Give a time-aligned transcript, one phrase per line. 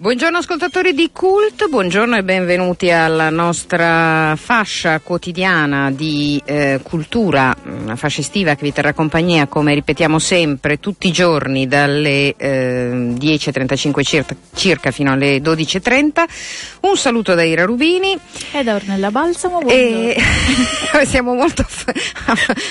[0.00, 7.96] Buongiorno ascoltatori di Cult, buongiorno e benvenuti alla nostra fascia quotidiana di eh, cultura, una
[7.96, 14.04] fascia estiva che vi terrà compagnia come ripetiamo sempre tutti i giorni dalle eh, 10.35
[14.04, 16.24] circa, circa, fino alle 12.30.
[16.82, 18.16] Un saluto da Ira Rubini.
[18.52, 19.66] E da Ornella Balsamo.
[19.66, 20.14] E...
[21.06, 21.92] siamo molto aff-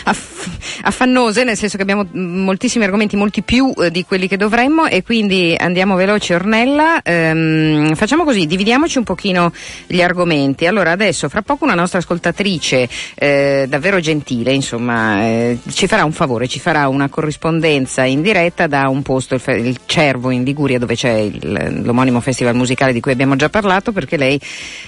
[0.05, 0.49] aff-
[0.83, 5.03] affannose, nel senso che abbiamo moltissimi argomenti, molti più eh, di quelli che dovremmo e
[5.03, 7.01] quindi andiamo veloci Ornella.
[7.17, 9.51] Eh, ehm, facciamo così, dividiamoci un pochino
[9.87, 10.67] gli argomenti.
[10.67, 16.11] Allora, adesso fra poco una nostra ascoltatrice eh, davvero gentile, insomma, eh, ci farà un
[16.11, 20.79] favore, ci farà una corrispondenza in diretta da un posto, il, il Cervo in Liguria,
[20.79, 24.39] dove c'è il, l'omonimo festival musicale di cui abbiamo già parlato, perché lei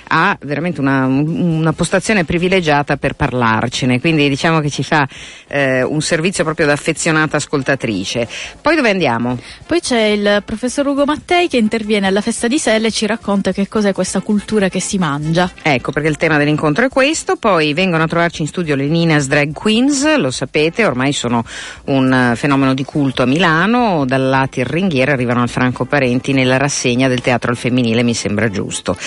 [0.10, 5.08] ha veramente una, una postazione privilegiata per parlarcene, quindi diciamo che ci fa
[5.48, 8.28] eh, un servizio proprio da affezionata ascoltatrice.
[8.62, 9.38] Poi dove andiamo?
[9.66, 13.68] Poi c'è il professor Ugo Mattei che interviene alla festa di Selle ci racconta che
[13.68, 15.52] cos'è questa cultura che si mangia.
[15.62, 19.28] Ecco, perché il tema dell'incontro è questo, poi vengono a trovarci in studio le Ninas
[19.28, 21.44] Drag Queens, lo sapete, ormai sono
[21.86, 27.22] un fenomeno di culto a Milano, dalla Tirringhiera arrivano al Franco Parenti nella rassegna del
[27.22, 28.98] teatro al femminile, mi sembra giusto.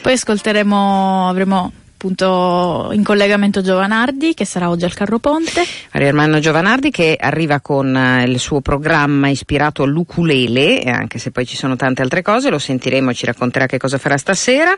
[0.00, 5.64] Poi ascolteremo, avremo appunto in collegamento Giovanardi che sarà oggi al Carro Ponte.
[5.92, 11.46] Maria Ermanno Giovanardi che arriva con eh, il suo programma ispirato all'ukulele, anche se poi
[11.46, 14.74] ci sono tante altre cose, lo sentiremo ci racconterà che cosa farà stasera.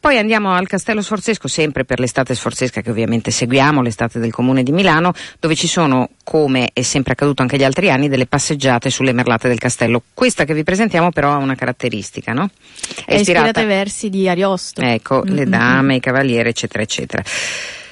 [0.00, 4.64] Poi andiamo al Castello Sforzesco, sempre per l'estate sforzesca che ovviamente seguiamo, l'estate del Comune
[4.64, 8.90] di Milano, dove ci sono, come è sempre accaduto anche gli altri anni, delle passeggiate
[8.90, 10.02] sulle merlate del castello.
[10.12, 12.50] Questa che vi presentiamo però ha una caratteristica, no?
[13.04, 14.80] È, è ispirata, ispirata ai versi di Ariosto.
[14.80, 15.34] Ecco, mm-hmm.
[15.34, 17.22] le dame, i cavalieri, eccetera, eccetera.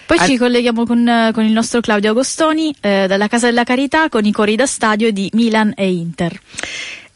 [0.07, 0.27] Poi Al...
[0.27, 4.33] ci colleghiamo con, con, il nostro Claudio Agostoni eh, dalla Casa della Carità con i
[4.33, 6.41] cori da stadio di Milan e Inter.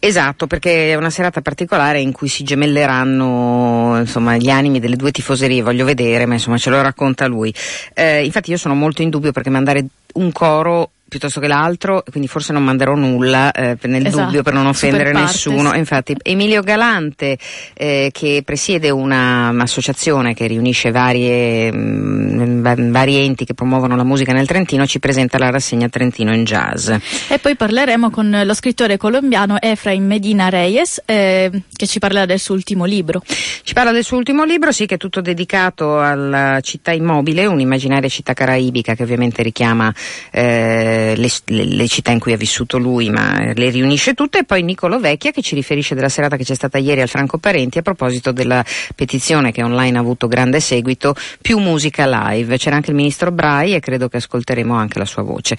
[0.01, 5.11] Esatto, perché è una serata particolare in cui si gemelleranno insomma, gli animi delle due
[5.11, 7.53] tifoserie, voglio vedere, ma insomma ce lo racconta lui.
[7.95, 9.85] Eh, infatti io sono molto in dubbio perché mandare
[10.15, 14.53] un coro piuttosto che l'altro, quindi forse non manderò nulla eh, nel esatto, dubbio per
[14.53, 15.75] non offendere nessuno.
[15.75, 17.39] Infatti Emilio Galante,
[17.75, 24.33] eh, che presiede un'associazione che riunisce varie, mh, mm, vari enti che promuovono la musica
[24.33, 26.91] nel Trentino, ci presenta la rassegna Trentino in Jazz.
[27.29, 32.39] E poi parleremo con lo scrittore colombiano Efraim Medina Reyes, eh, che ci parlerà del
[32.39, 33.23] suo ultimo libro.
[33.63, 38.09] Ci parla del suo ultimo libro, sì, che è tutto dedicato alla città immobile, un'immaginaria
[38.09, 39.93] città caraibica che ovviamente richiama
[40.31, 44.63] eh, le, le, città in cui ha vissuto lui, ma le riunisce tutte, e poi
[44.63, 47.83] Nicolo Vecchia che ci riferisce della serata che c'è stata ieri al Franco Parenti a
[47.83, 48.65] proposito della
[48.95, 52.57] petizione che online ha avuto grande seguito, più musica live.
[52.59, 55.57] C'era anche il ministro Brai e credo che ascolteremo anche la sua voce.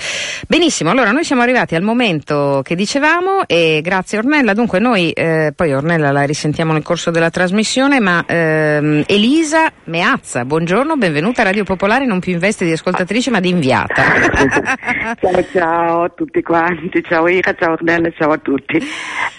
[0.47, 5.53] Benissimo, allora noi siamo arrivati al momento che dicevamo e grazie Ornella, dunque noi eh,
[5.55, 11.45] poi Ornella la risentiamo nel corso della trasmissione, ma ehm, Elisa Meazza, buongiorno, benvenuta a
[11.45, 14.03] Radio Popolare, non più in veste di ascoltatrice ma di inviata.
[15.29, 18.79] Ciao, ciao a tutti quanti, ciao Ira, ciao Ornella, ciao a tutti.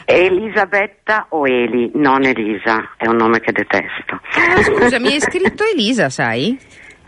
[0.05, 4.21] Elisabetta o Eli, non Elisa, è un nome che detesto.
[4.63, 6.57] Scusa, mi hai scritto Elisa, sai?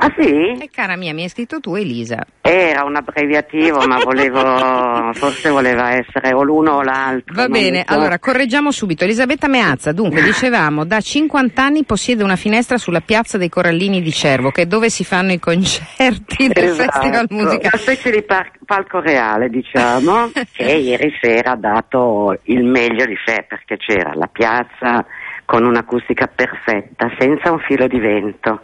[0.05, 0.59] Ah sì?
[0.59, 2.27] E cara mia, mi hai scritto tu Elisa.
[2.41, 7.33] Era un abbreviativo, ma volevo, forse voleva essere o l'uno o l'altro.
[7.37, 7.95] Va bene, so.
[7.95, 9.05] allora correggiamo subito.
[9.05, 14.11] Elisabetta Meazza, dunque dicevamo, da 50 anni possiede una finestra sulla piazza dei Corallini di
[14.11, 16.91] Cervo, che è dove si fanno i concerti del esatto.
[16.91, 17.69] festival musicale.
[17.73, 23.17] Una specie di par- palco reale, diciamo, che ieri sera ha dato il meglio di
[23.25, 25.07] sé, perché c'era la piazza
[25.45, 28.63] con un'acustica perfetta, senza un filo di vento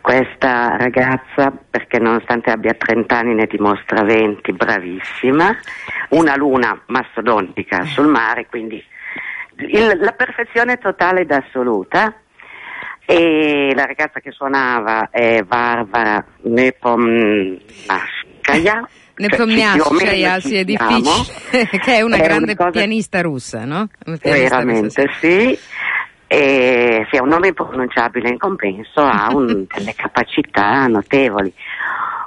[0.00, 5.56] questa ragazza, perché nonostante abbia 30 anni ne dimostra 20, bravissima,
[6.10, 8.82] una luna mastodontica sul mare, quindi
[9.56, 12.14] il, la perfezione totale ed assoluta.
[13.08, 18.88] E la ragazza che suonava è Varvara Nepomnaskaya.
[19.14, 22.70] Nepomniaskaya, sì, è difficile, che è una è grande una cosa...
[22.70, 23.86] pianista russa, no?
[24.04, 25.18] Veramente russa.
[25.20, 25.56] sì
[26.28, 31.52] e è un nome impronunciabile in compenso ha un, delle capacità notevoli,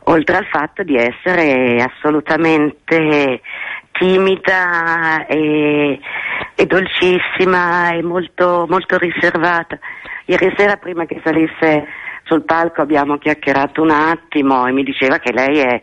[0.06, 3.42] oltre al fatto di essere assolutamente
[3.92, 6.00] timida e,
[6.56, 9.78] e dolcissima e molto, molto riservata.
[10.26, 11.86] Ieri sera prima che salisse
[12.24, 15.82] sul palco abbiamo chiacchierato un attimo e mi diceva che lei è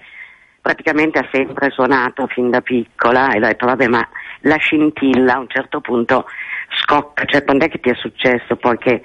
[0.60, 4.08] praticamente ha sempre suonato fin da piccola e ho detto vabbè ma
[4.40, 6.26] la scintilla a un certo punto
[6.76, 9.02] scocca, cioè quando è che ti è successo poi che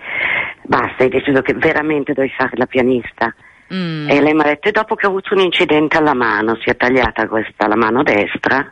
[0.63, 3.33] basta, hai deciso che veramente devi fare la pianista?
[3.73, 4.09] Mm.
[4.09, 6.69] E lei mi ha detto, e dopo che ho avuto un incidente alla mano, si
[6.69, 8.69] è tagliata questa, la mano destra,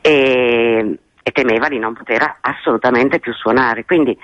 [0.00, 3.84] e, e temeva di non poter assolutamente più suonare.
[3.84, 4.16] Quindi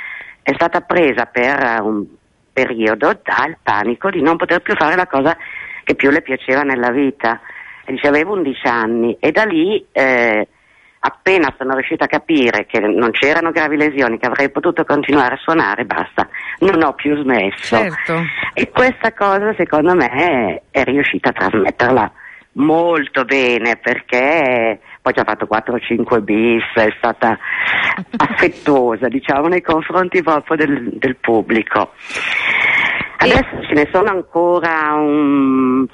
[0.43, 2.05] è stata presa per un
[2.52, 5.37] periodo dal panico di non poter più fare la cosa
[5.85, 7.40] che più le piaceva nella vita.
[7.85, 10.49] E dice avevo 11 anni e da lì eh,
[11.06, 15.38] appena sono riuscita a capire che non c'erano gravi lesioni, che avrei potuto continuare a
[15.38, 16.26] suonare, basta,
[16.60, 17.76] non ho più smesso.
[17.76, 18.22] Certo.
[18.54, 22.12] E questa cosa secondo me è, è riuscita a trasmetterla
[22.52, 27.36] molto bene perché poi ci ha fatto 4-5 bis, è stata
[28.16, 31.92] affettuosa diciamo nei confronti proprio del, del pubblico.
[33.18, 35.86] Adesso ce ne sono ancora un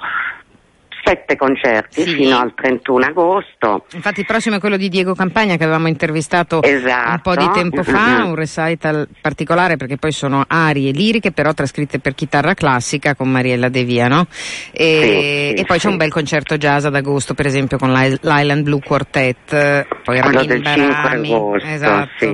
[1.11, 2.13] sette concerti Sì.
[2.15, 3.85] fino al 31 agosto.
[3.93, 7.09] Infatti il prossimo è quello di Diego Campagna che avevamo intervistato Esatto.
[7.11, 11.99] un po' di tempo fa, un recital particolare perché poi sono arie liriche però trascritte
[11.99, 14.27] per chitarra classica con Mariella De Via, no?
[14.71, 18.17] E, Sì, e poi c'è un bel concerto jazz ad agosto per esempio con l'I-
[18.21, 21.33] l'Island Blue Quartet, poi Ramin del 5 Barami.
[21.33, 22.25] agosto, esatto.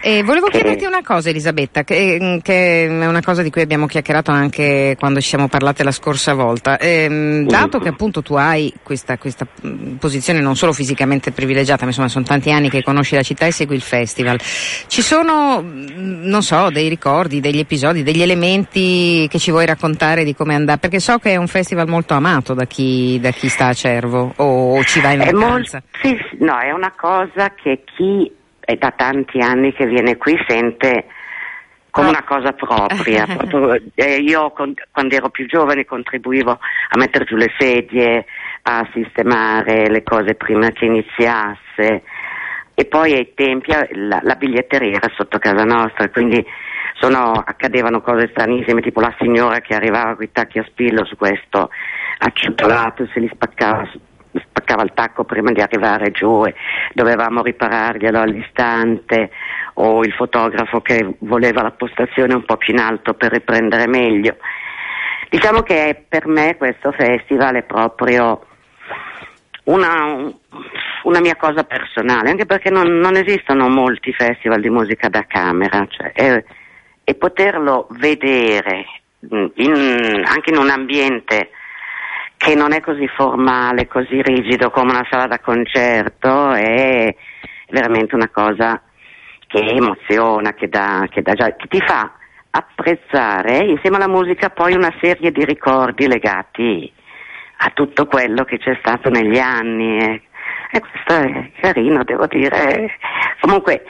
[0.00, 0.08] Sì.
[0.08, 4.30] E volevo chiederti una cosa Elisabetta, che, che è una cosa di cui abbiamo chiacchierato
[4.30, 6.78] anche quando ci siamo parlate la scorsa volta.
[6.78, 7.82] Ehm, dato Mm.
[7.82, 12.24] che appunto tu hai questa, questa mh, posizione non solo fisicamente privilegiata, ma insomma sono
[12.24, 14.38] tanti anni che conosci la città e segui il festival,
[14.86, 20.24] ci sono, mh, non so, dei ricordi, degli episodi, degli elementi che ci vuoi raccontare
[20.24, 20.78] di come andare?
[20.78, 24.32] Perché so che è un festival molto amato da chi, da chi sta a Cervo
[24.36, 25.82] o, ci va in È, vacanza.
[26.02, 28.30] sì, sì, no, è una cosa che chi
[28.66, 31.06] è da tanti anni che viene qui sente
[31.90, 32.10] come Ah.
[32.10, 33.24] una cosa propria.
[33.48, 38.26] Proprio, eh, io con- quando ero più giovane contribuivo a mettere giù le sedie,
[38.62, 42.02] a sistemare le cose prima che iniziasse
[42.74, 46.44] e poi ai tempi eh, la, la biglietteria era sotto casa nostra, quindi
[46.98, 51.16] sono- accadevano cose stranissime, tipo la signora che arrivava con i tacchi a spillo su
[51.16, 51.70] questo
[52.18, 53.88] acciottolato e se li spaccava,
[54.40, 56.54] spaccava il tacco prima di arrivare giù e
[56.92, 59.30] dovevamo ripararglielo all'istante
[59.74, 64.36] o il fotografo che voleva la postazione un po' più in alto per riprendere meglio.
[65.28, 68.46] Diciamo che per me questo festival è proprio
[69.64, 70.32] una,
[71.02, 75.86] una mia cosa personale, anche perché non, non esistono molti festival di musica da camera,
[75.88, 76.44] cioè, e,
[77.04, 78.84] e poterlo vedere
[79.20, 81.50] mh, in- anche in un ambiente
[82.36, 87.14] che non è così formale, così rigido come una sala da concerto, è
[87.68, 88.80] veramente una cosa
[89.46, 92.12] che emoziona, che, dà, che, dà già- che ti fa
[92.50, 96.90] apprezzare insieme alla musica poi una serie di ricordi legati
[97.58, 99.98] a tutto quello che c'è stato negli anni.
[99.98, 100.22] E,
[100.70, 102.96] e questo è carino, devo dire.
[103.40, 103.84] Comunque,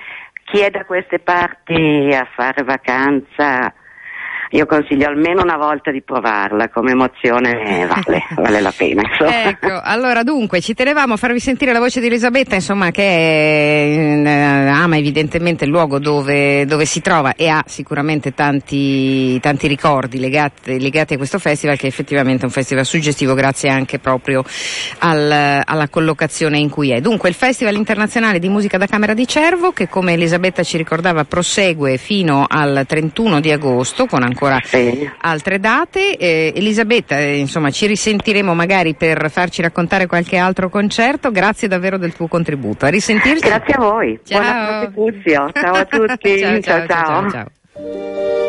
[0.45, 3.73] chi è da queste parti a fare vacanza,
[4.51, 9.03] io consiglio almeno una volta di provarla, come emozione vale, vale la pena.
[9.19, 14.29] Ecco, allora dunque ci tenevamo a farvi sentire la voce di Elisabetta, insomma, che eh,
[14.29, 20.81] ama evidentemente il luogo dove, dove si trova e ha sicuramente tanti, tanti ricordi legati,
[20.81, 24.45] legati a questo festival, che è effettivamente un festival suggestivo grazie anche proprio
[24.99, 27.01] al- alla collocazione in cui è.
[27.01, 31.25] Dunque il Festival internazionale di musica da camera di Cervo, che come Elisabetta ci ricordava
[31.25, 35.09] prosegue fino al 31 di agosto con ancora Sì.
[35.23, 36.17] altre date.
[36.17, 41.31] Eh, Elisabetta, eh, insomma, ci risentiremo magari per farci raccontare qualche altro concerto.
[41.31, 42.87] Grazie davvero del tuo contributo.
[42.87, 43.47] A risentirci.
[43.47, 44.41] Grazie a voi, Ciao.
[44.41, 46.87] buona prosecutio, ciao a tutti, ciao, ciao, ciao.
[46.87, 48.46] ciao, ciao,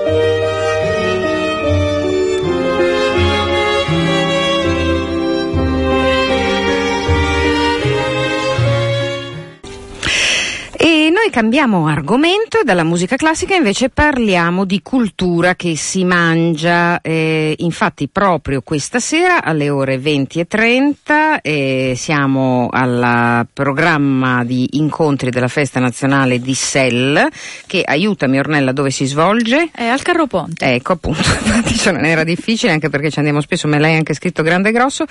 [11.17, 17.01] noi cambiamo argomento e dalla musica classica invece parliamo di cultura che si mangia.
[17.01, 24.67] Eh, infatti proprio questa sera alle ore 20 e 30 eh, siamo al programma di
[24.73, 27.27] incontri della festa nazionale di Sell
[27.65, 29.71] che aiutami Ornella dove si svolge.
[29.73, 30.65] È al Carro Ponte.
[30.65, 34.13] Ecco appunto, infatti cioè, non era difficile anche perché ci andiamo spesso, me l'hai anche
[34.13, 35.05] scritto grande e grosso.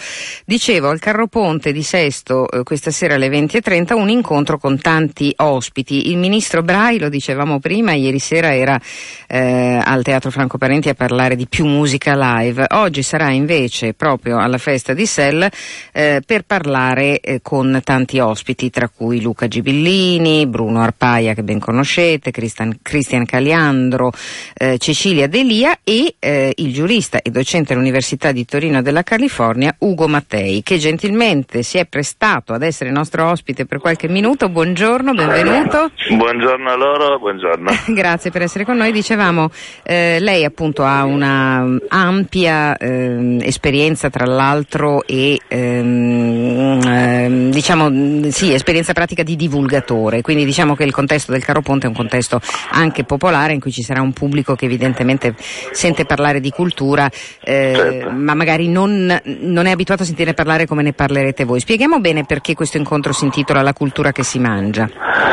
[0.44, 5.32] Dicevo, al Carro Ponte di Sesto eh, questa sera alle 20.30 un incontro con tanti
[5.38, 5.94] ospiti.
[6.04, 8.80] Il ministro Brai, lo dicevamo prima, ieri sera era
[9.26, 12.66] eh, al Teatro Franco Parenti a parlare di più musica live.
[12.70, 15.48] Oggi sarà invece proprio alla festa di Sell
[15.92, 21.58] eh, per parlare eh, con tanti ospiti, tra cui Luca Gibillini, Bruno Arpaia che ben
[21.58, 24.12] conoscete, Cristian, Cristian Caliandro,
[24.54, 30.08] eh, Cecilia Delia e eh, il giurista e docente all'Università di Torino della California Ugo
[30.08, 34.48] Mattei che gentilmente si è prestato ad essere nostro ospite per qualche minuto.
[34.48, 35.75] Buongiorno, benvenuto.
[35.76, 35.92] Benvenuto.
[36.08, 37.70] Buongiorno a loro, buongiorno.
[37.92, 38.92] Grazie per essere con noi.
[38.92, 39.50] Dicevamo,
[39.82, 48.52] eh, lei appunto ha una ampia eh, esperienza tra l'altro e ehm, ehm, diciamo sì,
[48.52, 52.40] esperienza pratica di divulgatore, quindi diciamo che il contesto del Caro Ponte è un contesto
[52.70, 55.34] anche popolare in cui ci sarà un pubblico che evidentemente
[55.72, 57.10] sente parlare di cultura,
[57.42, 58.10] eh, certo.
[58.10, 61.60] ma magari non, non è abituato a sentire parlare come ne parlerete voi.
[61.60, 64.88] Spieghiamo bene perché questo incontro si intitola La cultura che si mangia.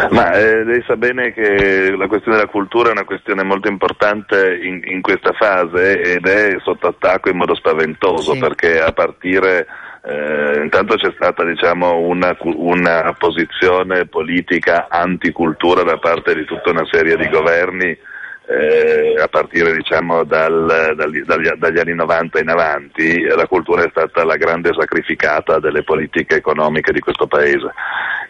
[0.09, 4.57] Ma eh, lei sa bene che la questione della cultura è una questione molto importante
[4.61, 8.39] in, in questa fase ed è sotto attacco in modo spaventoso sì.
[8.39, 9.67] perché a partire
[10.05, 16.85] eh, intanto c'è stata diciamo, una, una, posizione politica anticultura da parte di tutta una
[16.91, 17.97] serie di governi
[18.45, 23.89] eh, a partire diciamo, dal, dagli, dagli, dagli, anni 90 in avanti, la cultura è
[23.91, 27.71] stata la grande sacrificata delle politiche economiche di questo paese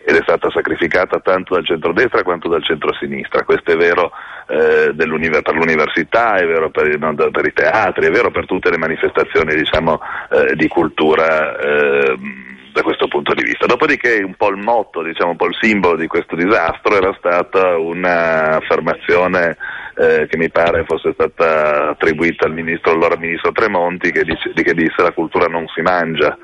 [0.05, 3.43] ed è stata sacrificata tanto dal centrodestra quanto dal centrosinistra.
[3.43, 4.11] Questo è vero
[4.47, 8.77] eh, per l'università, è vero per, no, per, i teatri, è vero per tutte le
[8.77, 12.17] manifestazioni diciamo, eh, di cultura eh,
[12.73, 13.65] da questo punto di vista.
[13.65, 17.77] Dopodiché un po' il motto, diciamo, un po' il simbolo di questo disastro era stata
[17.77, 19.55] un'affermazione
[19.95, 24.73] eh, che mi pare fosse stata attribuita al ministro, allora ministro Tremonti, che, dice, che
[24.73, 26.37] disse la cultura non si mangia.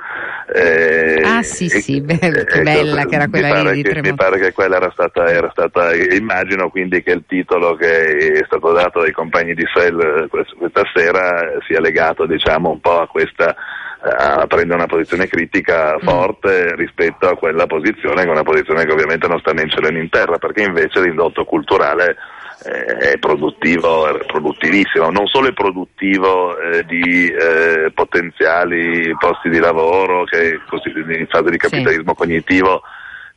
[0.54, 4.10] Eh, ah sì e, sì, che ecco, bella che era quella lì di che, Tremonti.
[4.10, 8.44] Mi pare che quella era stata, era stata, immagino quindi che il titolo che è
[8.46, 13.56] stato dato dai compagni di SEL questa sera sia legato diciamo un po' a questa
[14.02, 16.08] a prendere una posizione critica mm.
[16.08, 16.76] forte mm.
[16.78, 19.90] rispetto a quella posizione che è una posizione che ovviamente non sta né in cielo
[19.90, 22.16] né in terra perché invece l'indotto culturale
[22.64, 30.26] è produttivo, è produttivissimo, non solo è produttivo eh, di eh, potenziali posti di lavoro
[30.26, 32.18] che in fase di capitalismo sì.
[32.18, 32.82] cognitivo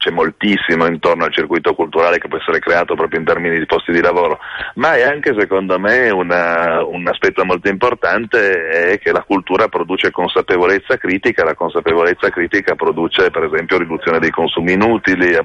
[0.03, 3.93] c'è moltissimo intorno al circuito culturale che può essere creato proprio in termini di posti
[3.93, 4.41] di lavoro,
[4.75, 10.11] ma è anche secondo me una, un aspetto molto importante è che la cultura produce
[10.11, 15.45] consapevolezza critica, la consapevolezza critica produce per esempio riduzione dei consumi inutili, eh,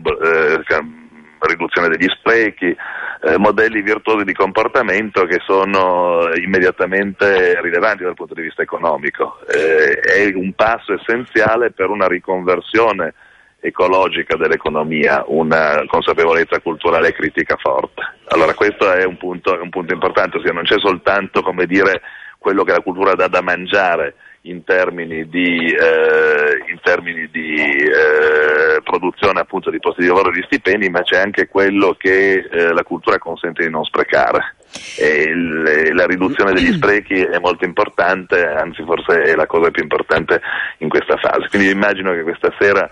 [1.42, 2.76] riduzione degli sprechi,
[3.22, 9.40] eh, modelli virtuosi di comportamento che sono immediatamente rilevanti dal punto di vista economico.
[9.48, 13.14] Eh, è un passo essenziale per una riconversione
[13.60, 18.02] ecologica dell'economia, una consapevolezza culturale critica forte.
[18.28, 22.02] Allora questo è un punto, un punto importante, ossia non c'è soltanto come dire,
[22.38, 24.16] quello che la cultura dà da mangiare,
[24.50, 30.34] in termini di, eh, in termini di eh, produzione appunto di posti di lavoro e
[30.34, 34.56] di stipendi, ma c'è anche quello che eh, la cultura consente di non sprecare.
[35.00, 40.42] Il, la riduzione degli sprechi è molto importante, anzi forse è la cosa più importante
[40.80, 41.48] in questa fase.
[41.50, 42.90] Quindi immagino che questa sera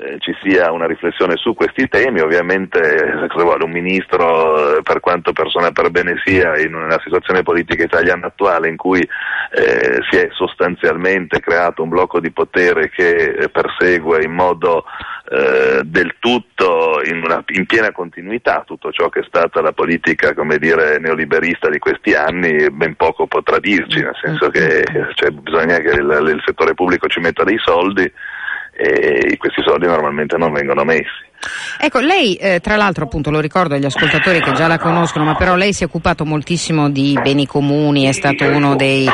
[0.00, 5.00] eh, ci sia una riflessione su questi temi, ovviamente cosa vuole un ministro, eh, per
[5.00, 10.16] quanto persona per bene sia, in una situazione politica italiana attuale in cui eh, si
[10.16, 14.84] è sostanzialmente creato un blocco di potere che eh, persegue in modo
[15.30, 20.32] eh, del tutto in, una, in, piena continuità tutto ciò che è stata la politica
[20.58, 25.90] dire, neoliberista di questi anni, ben poco potrà dirci, nel senso che cioè, bisogna che
[25.90, 28.10] il, il settore pubblico ci metta dei soldi
[28.78, 31.26] e questi soldi normalmente non vengono messi.
[31.80, 35.36] Ecco, lei eh, tra l'altro appunto lo ricordo agli ascoltatori che già la conoscono, ma
[35.36, 39.08] però lei si è occupato moltissimo di beni comuni, è stato uno dei,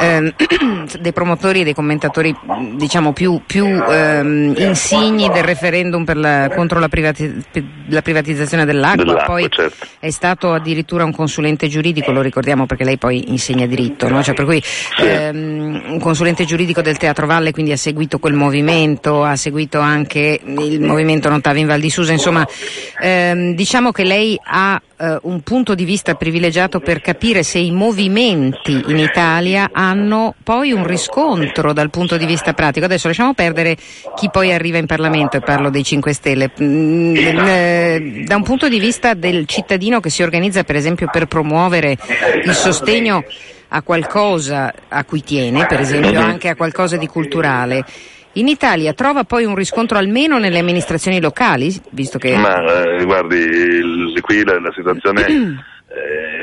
[0.00, 0.34] ehm,
[1.00, 2.34] dei promotori e dei commentatori
[2.74, 7.44] diciamo più, più ehm, insigni del referendum la, contro la, privati,
[7.86, 9.86] la, privatizzazione dell'acqua, dell'acqua poi certo.
[10.00, 14.22] è stato addirittura un consulente giuridico, lo ricordiamo perché lei poi insegna diritto, no?
[14.24, 14.60] cioè, per cui
[14.98, 20.40] ehm, un consulente giuridico del Teatro Valle, quindi ha seguito quel movimento, ha seguito anche
[20.44, 22.46] il movimento Notavi in Val di Susa, insomma
[23.00, 27.70] ehm, diciamo che lei ha eh, un punto di vista privilegiato per capire se i
[27.70, 32.86] movimenti in Italia hanno poi un riscontro dal punto di vista pratico.
[32.86, 33.76] Adesso lasciamo perdere
[34.16, 36.50] chi poi arriva in Parlamento e parlo dei 5 Stelle.
[36.60, 41.26] Mm, eh, da un punto di vista del cittadino che si organizza per esempio per
[41.26, 41.96] promuovere
[42.44, 43.24] il sostegno
[43.68, 47.84] a qualcosa a cui tiene, per esempio anche a qualcosa di culturale,
[48.32, 52.36] in Italia trova poi un riscontro almeno nelle amministrazioni locali, visto che...
[52.36, 55.24] Ma eh, guardi, il, qui la, la situazione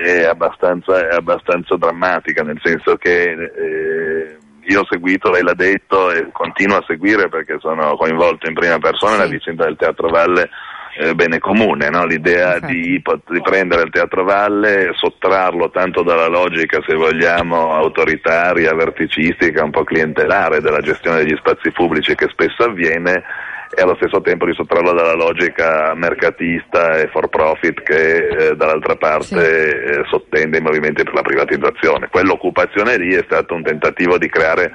[0.03, 4.37] è, abbastanza, è, abbastanza, drammatica, nel senso che eh,
[4.67, 8.79] io ho seguito, lei l'ha detto, e continuo a seguire perché sono coinvolto in prima
[8.79, 9.17] persona sì.
[9.19, 10.49] nella vicenda del Teatro Valle
[10.97, 12.05] eh, bene comune, no?
[12.05, 19.63] l'idea di, di, prendere il Teatro Valle, sottrarlo tanto dalla logica, se vogliamo, autoritaria, verticistica,
[19.63, 23.23] un po' clientelare della gestione degli spazi pubblici che spesso avviene
[23.75, 28.95] e allo stesso tempo di sottrarlo dalla logica mercatista e for profit che eh, dall'altra
[28.95, 29.35] parte sì.
[29.35, 32.07] eh, sottende i movimenti per la privatizzazione.
[32.09, 34.71] Quell'occupazione lì è stato un tentativo di creare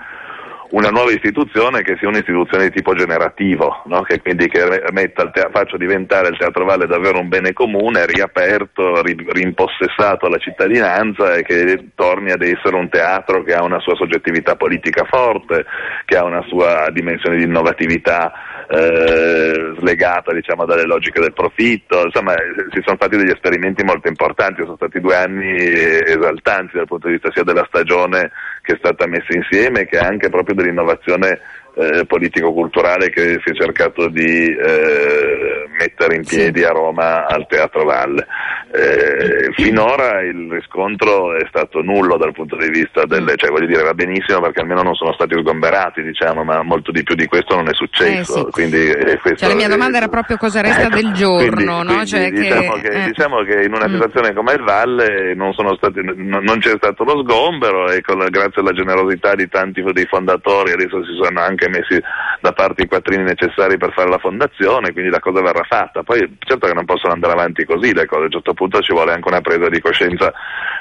[0.71, 4.03] una nuova istituzione che sia un'istituzione di tipo generativo, no?
[4.03, 9.27] che quindi che te- faccia diventare il Teatro Valle davvero un bene comune, riaperto, ri-
[9.29, 14.55] rimpossessato alla cittadinanza e che torni ad essere un teatro che ha una sua soggettività
[14.55, 15.65] politica forte,
[16.05, 18.33] che ha una sua dimensione di innovatività
[18.71, 22.35] eh, slegata diciamo, dalle logiche del profitto, insomma
[22.71, 27.15] si sono fatti degli esperimenti molto importanti, sono stati due anni esaltanti dal punto di
[27.15, 28.31] vista sia della stagione
[28.63, 31.41] che è stata messa insieme che anche proprio dell'innovazione
[31.75, 37.85] eh, politico-culturale che si è cercato di eh, mettere in piedi a Roma al Teatro
[37.85, 38.27] Valle.
[38.73, 43.83] Eh, finora il riscontro è stato nullo dal punto di vista delle, cioè voglio dire
[43.83, 47.57] va benissimo perché almeno non sono stati sgomberati diciamo, ma molto di più di questo
[47.57, 48.37] non è successo.
[48.37, 48.51] Eh, sì.
[48.51, 51.83] Quindi, eh, cioè, la mia domanda era proprio cosa resta ecco, del giorno, quindi, no?
[51.85, 53.05] quindi, cioè diciamo, che, che, eh.
[53.07, 53.93] diciamo, che, in una mm.
[53.93, 58.63] situazione come il Valle non, stati, non, non, c'è stato lo sgombero e con, grazie
[58.63, 62.01] alla generosità di tanti dei fondatori adesso si sono anche messi
[62.41, 66.05] da parte i quattrini necessari per fare la fondazione, quindi la cosa verrà fatta.
[66.05, 68.93] Poi certo che non possono andare avanti così le cose, a un certo punto ci
[68.93, 70.31] vuole anche una presa di coscienza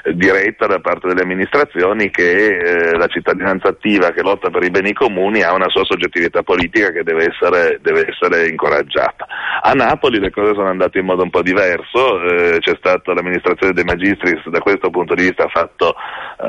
[0.04, 4.70] eh, diretta da parte delle amministrazioni che eh, la cittadinanza attiva che lotta per i
[4.70, 9.26] beni comuni ha una sua soggettività politica che deve essere, deve essere incoraggiata.
[9.62, 13.72] A Napoli le cose sono andate in modo un po' diverso, eh, c'è stata l'amministrazione
[13.72, 15.94] dei magistris da questo punto di vista ha fatto,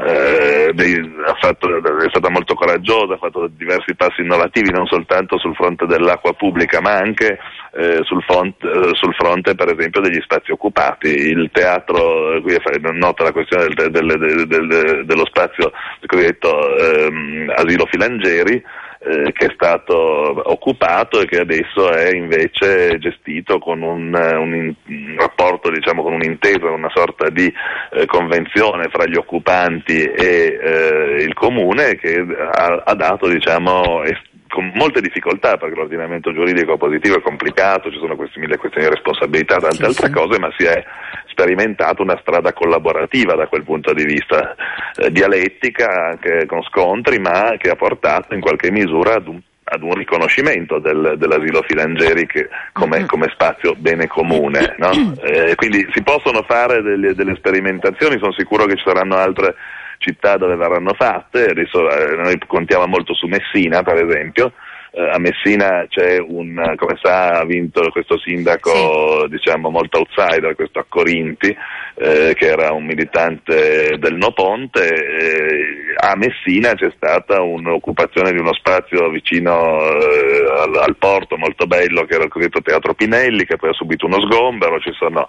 [0.06, 0.96] eh, dei,
[1.26, 5.86] ha fatto, è stata molto coraggiosa, ha fatto diversi passi innovativi non soltanto sul fronte
[5.86, 7.40] dell'acqua pubblica ma anche
[7.74, 11.21] eh, sul, fronte, eh, sul, fronte, per esempio degli spazi occupati.
[11.30, 12.60] Il teatro, qui è
[12.94, 15.72] nota la questione del, del, del, dello spazio
[16.06, 18.64] cosiddetto ehm, asilo Filangeri,
[19.04, 25.16] eh, che è stato occupato e che adesso è invece gestito con un, un, un
[25.18, 27.52] rapporto, diciamo, con un'intesa, una sorta di
[27.94, 34.30] eh, convenzione fra gli occupanti e eh, il comune che ha, ha dato diciamo, est-
[34.52, 38.94] con molte difficoltà perché l'ordinamento giuridico positivo è complicato, ci sono queste mille questioni di
[38.94, 40.14] responsabilità, tante sì, altre sì.
[40.14, 40.84] cose, ma si è
[41.28, 44.56] sperimentato una strada collaborativa da quel punto di vista,
[44.98, 49.42] eh, dialettica anche con scontri, ma che ha portato in qualche misura ad un
[49.74, 53.08] ad un riconoscimento del, dell'asilo Filangeri che, come, mm-hmm.
[53.08, 54.76] come, spazio bene comune.
[54.78, 54.90] No?
[55.22, 59.56] Eh, quindi si possono fare delle, delle sperimentazioni, sono sicuro che ci saranno altre
[60.02, 64.54] città dove verranno fatte, adesso eh, noi contiamo molto su Messina per esempio,
[64.92, 69.30] eh, a Messina c'è un, come sa, ha vinto questo sindaco sì.
[69.30, 71.56] diciamo molto outsider, questo a Corinti,
[72.02, 78.40] eh, che era un militante del No Ponte, eh, a Messina c'è stata un'occupazione di
[78.40, 83.46] uno spazio vicino eh, al, al, porto molto bello che era il cosiddetto Teatro Pinelli,
[83.46, 85.28] che poi ha subito uno sgombero, ci sono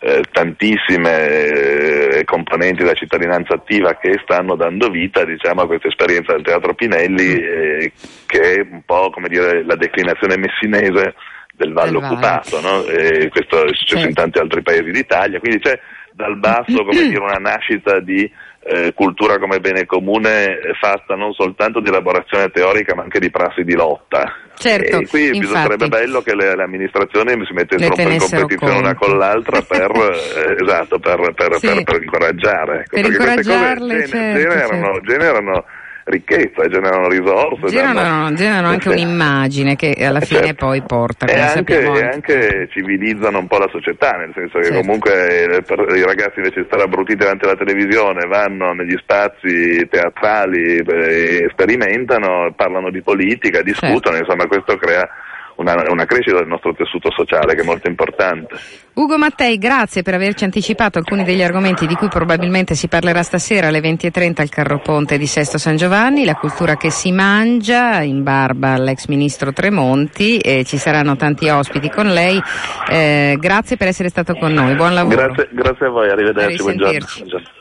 [0.00, 6.32] eh, tantissime eh, componenti della cittadinanza attiva che stanno dando vita diciamo, a questa esperienza
[6.32, 7.86] del Teatro Pinelli, mm.
[8.24, 11.16] che è un po' come dire, la declinazione messinese
[11.54, 12.82] del Valle occupato, no?
[13.28, 14.08] questo è successo certo.
[14.08, 15.78] in tanti altri paesi d'Italia, quindi c'è
[16.14, 18.30] dal basso come dire, una nascita di
[18.66, 23.64] eh, cultura come bene comune fatta non soltanto di elaborazione teorica ma anche di prassi
[23.64, 24.32] di lotta.
[24.56, 28.94] Certo, e qui infatti, sarebbe bello che le, le, amministrazioni si mettessero in competizione una
[28.94, 31.82] con l'altra per, eh, esatto, per, per, sì.
[31.82, 32.80] per, incoraggiare.
[32.80, 35.00] Ecco, per incoraggiarle, certo, generano, certo.
[35.00, 35.64] generano
[36.04, 37.66] ricchezza, generano risorse.
[37.66, 38.34] Generano, danno...
[38.34, 40.66] generano anche un'immagine che alla fine certo.
[40.66, 41.26] poi porta.
[41.26, 44.80] E anche, e anche, civilizzano un po' la società, nel senso che certo.
[44.80, 50.76] comunque eh, i ragazzi invece di stare abbruttiti davanti alla televisione vanno negli spazi teatrali,
[50.76, 54.32] eh, sperimentano, parlano di politica, discutono, certo.
[54.32, 55.08] insomma questo crea
[55.56, 58.56] una, una, crescita del nostro tessuto sociale che è molto importante.
[58.94, 63.68] Ugo Mattei, grazie per averci anticipato alcuni degli argomenti di cui probabilmente si parlerà stasera
[63.68, 68.22] alle 20.30 al Carro Ponte di Sesto San Giovanni, la cultura che si mangia in
[68.22, 72.40] barba all'ex ministro Tremonti e ci saranno tanti ospiti con lei.
[72.88, 75.16] Eh, grazie per essere stato con noi, buon lavoro.
[75.16, 77.06] Grazie, grazie a voi, arrivederci, buongiorno.
[77.16, 77.53] buongiorno.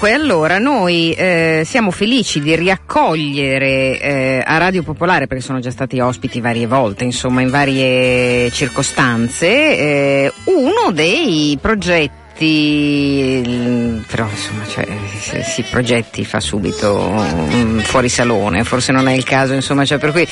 [0.00, 5.70] Dunque, allora noi eh, siamo felici di riaccogliere eh, a Radio Popolare, perché sono già
[5.70, 14.66] stati ospiti varie volte, insomma, in varie circostanze, eh, uno dei progetti progetti, però insomma
[14.66, 14.86] cioè,
[15.18, 16.98] si, si, progetti fa subito
[17.82, 20.26] fuori salone, forse non è il caso, insomma, cioè, per cui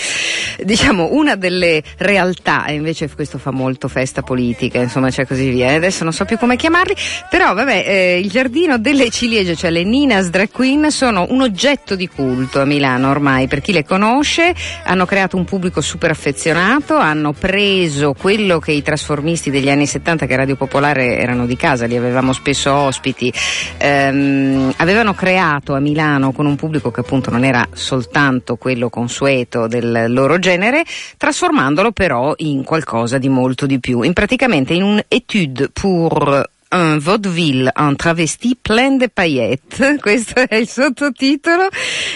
[0.64, 5.74] diciamo una delle realtà, e invece questo fa molto festa politica, insomma, cioè così via,
[5.74, 6.94] adesso non so più come chiamarli,
[7.28, 11.94] però vabbè, eh, il giardino delle ciliegie, cioè le Ninas Drag Queen, sono un oggetto
[11.94, 16.96] di culto a Milano ormai, per chi le conosce, hanno creato un pubblico super affezionato,
[16.96, 21.86] hanno preso quello che i trasformisti degli anni 70 che Radio Popolare erano di casa,
[21.86, 23.32] li avevamo spesso ospiti,
[23.76, 29.66] ehm, avevano creato a Milano con un pubblico che appunto non era soltanto quello consueto
[29.66, 30.84] del loro genere,
[31.16, 36.98] trasformandolo però in qualcosa di molto di più, in praticamente in un étude pour un
[36.98, 41.68] vaudeville en travesti plein de paillettes, questo è il sottotitolo.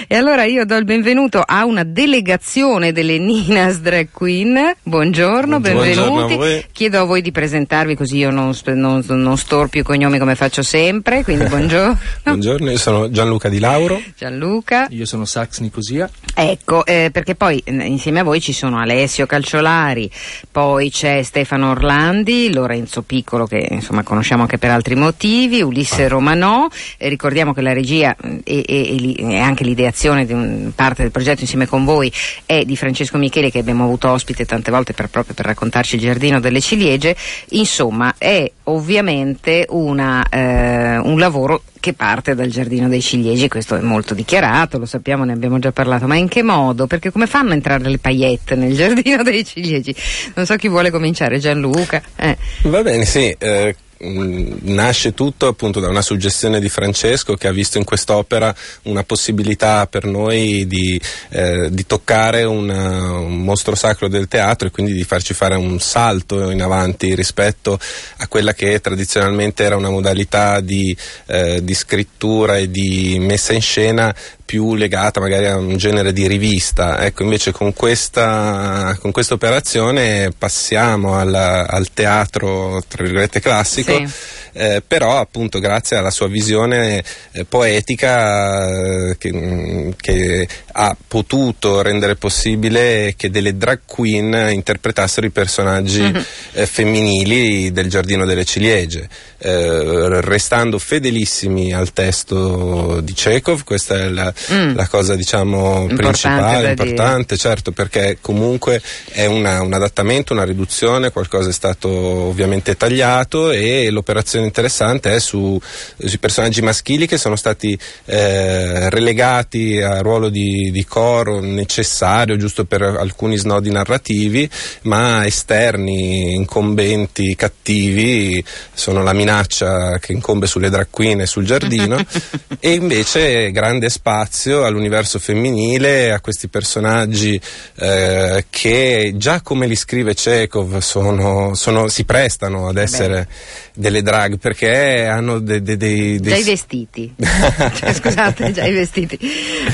[0.06, 4.74] E allora io do il benvenuto a una delegazione delle Ninas Drag Queen.
[4.82, 6.34] Buongiorno, benvenuti.
[6.36, 10.34] Buongiorno Chiedo a voi di presentarvi così io non, non, non storpio i cognomi come
[10.34, 11.98] faccio sempre, quindi buongiorno.
[12.24, 14.00] buongiorno, io sono Gianluca Di Lauro.
[14.16, 14.86] Gianluca.
[14.90, 16.10] Io sono Sax Nicosia.
[16.34, 20.10] Ecco, eh, perché poi insieme a voi ci sono Alessio Calciolari,
[20.50, 26.68] poi c'è Stefano Orlandi, Lorenzo Piccolo che insomma conosciamo anche per altri motivi, Ulisse Romanò,
[26.98, 31.40] eh, ricordiamo che la regia e, e, e, anche l'ideazione di un, parte del progetto
[31.40, 32.12] insieme con voi
[32.46, 36.02] è di Francesco Michele che abbiamo avuto ospite tante volte per, proprio per raccontarci il
[36.02, 37.16] giardino delle ciliegie,
[37.50, 43.80] insomma è ovviamente una, eh, un lavoro che parte dal giardino dei ciliegi, questo è
[43.80, 46.86] molto dichiarato, lo sappiamo, ne abbiamo già parlato, ma in che modo?
[46.86, 49.92] Perché come fanno a entrare le paillette nel giardino dei ciliegi?
[50.34, 52.00] Non so chi vuole cominciare, Gianluca.
[52.14, 52.36] Eh.
[52.62, 53.34] Va bene, sì.
[53.36, 59.04] Eh nasce tutto appunto da una suggestione di Francesco che ha visto in quest'opera una
[59.04, 64.92] possibilità per noi di, eh, di toccare una, un mostro sacro del teatro e quindi
[64.92, 67.78] di farci fare un salto in avanti rispetto
[68.16, 73.62] a quella che tradizionalmente era una modalità di, eh, di scrittura e di messa in
[73.62, 74.14] scena
[74.52, 77.02] più legata magari a un genere di rivista.
[77.02, 83.91] Ecco, invece con questa, con questa operazione passiamo alla, al teatro, tra virgolette, classico.
[83.96, 87.02] Sì eh, però appunto grazie alla sua visione
[87.32, 88.68] eh, poetica
[89.10, 96.64] eh, che, che, ha potuto rendere possibile che delle drag queen interpretassero i personaggi mm-hmm.
[96.64, 99.06] femminili del Giardino delle Ciliegie,
[99.38, 104.74] eh, restando fedelissimi al testo di Chekhov, questa è la, mm.
[104.74, 111.10] la cosa diciamo importante principale, importante, certo, perché comunque è una, un adattamento, una riduzione,
[111.10, 115.60] qualcosa è stato ovviamente tagliato e l'operazione interessante è su,
[115.96, 122.64] sui personaggi maschili che sono stati eh, relegati al ruolo di, di, coro necessario giusto
[122.64, 124.48] per alcuni snodi narrativi,
[124.82, 128.42] ma esterni, incombenti, cattivi,
[128.72, 131.96] sono la minaccia che incombe sulle drag queen e sul giardino,
[132.60, 137.40] e invece grande spazio all'universo femminile, a questi personaggi
[137.76, 143.28] eh, che già come li scrive Chekhov sono, sono, si prestano ad essere.
[143.74, 145.62] Delle drag perché hanno dei...
[145.62, 147.14] De, de, de, già i vestiti.
[147.18, 149.18] cioè, scusate, già i vestiti.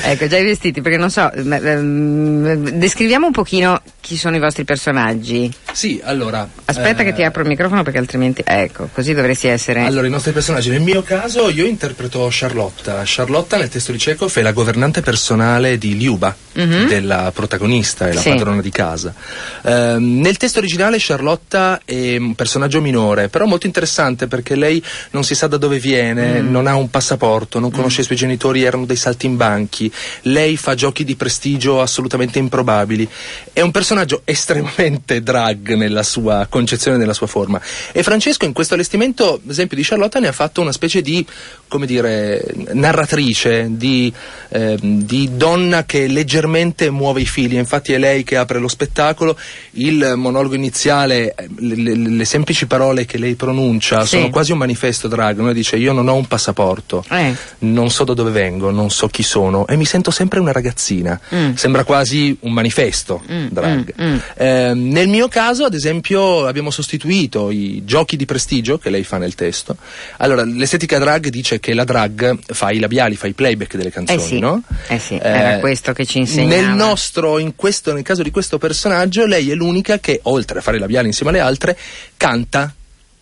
[0.03, 4.63] Ecco, già i vestiti, perché non so, ehm, descriviamo un pochino chi sono i vostri
[4.63, 5.51] personaggi.
[5.71, 6.47] Sì, allora...
[6.65, 7.05] Aspetta eh...
[7.05, 8.41] che ti apro il microfono perché altrimenti...
[8.45, 9.81] Ecco, così dovresti essere...
[9.81, 13.01] Allora, i nostri personaggi, nel mio caso io interpreto Charlotta.
[13.05, 16.87] Charlotta nel testo di Chekhov è la governante personale di Liuba, mm-hmm.
[16.87, 18.29] della protagonista, è la sì.
[18.29, 19.13] padrona di casa.
[19.61, 25.23] Eh, nel testo originale Charlotta è un personaggio minore, però molto interessante perché lei non
[25.23, 26.49] si sa da dove viene, mm.
[26.49, 28.01] non ha un passaporto, non conosce mm.
[28.01, 29.91] i suoi genitori, erano dei saltimbanchi,
[30.23, 33.07] lei fa giochi di prestigio assolutamente improbabili.
[33.51, 37.61] È un personaggio estremamente drag nella sua concezione, nella sua forma.
[37.91, 41.25] E Francesco in questo allestimento, ad esempio di Charlotta, ne ha fatto una specie di,
[41.67, 44.11] come dire, narratrice, di,
[44.49, 46.07] eh, di donna che
[46.39, 47.57] leggermente muove i fili.
[47.57, 49.37] Infatti è lei che apre lo spettacolo,
[49.71, 54.17] il monologo iniziale, le, le, le semplici parole che lei pronuncia sì.
[54.17, 55.51] sono quasi un manifesto drag, no?
[55.51, 57.35] dice io non ho un passaporto, eh.
[57.59, 61.19] non so da dove vengo, non so chi sono e mi sento sempre una ragazzina,
[61.33, 61.53] mm.
[61.53, 63.93] sembra quasi un manifesto mm, drag.
[64.01, 64.17] Mm, mm.
[64.35, 69.17] eh, nel mio caso ad esempio abbiamo sostituito i giochi di prestigio che lei fa
[69.17, 69.75] nel testo,
[70.17, 74.21] allora l'estetica drag dice che la drag fa i labiali, fa i playback delle canzoni,
[74.21, 74.39] eh sì.
[74.39, 74.61] no?
[74.87, 76.61] Eh sì, era eh, questo che ci insegnava.
[76.61, 80.61] Nel nostro, in questo, nel caso di questo personaggio, lei è l'unica che oltre a
[80.61, 81.77] fare i labiali insieme alle altre,
[82.17, 82.73] canta.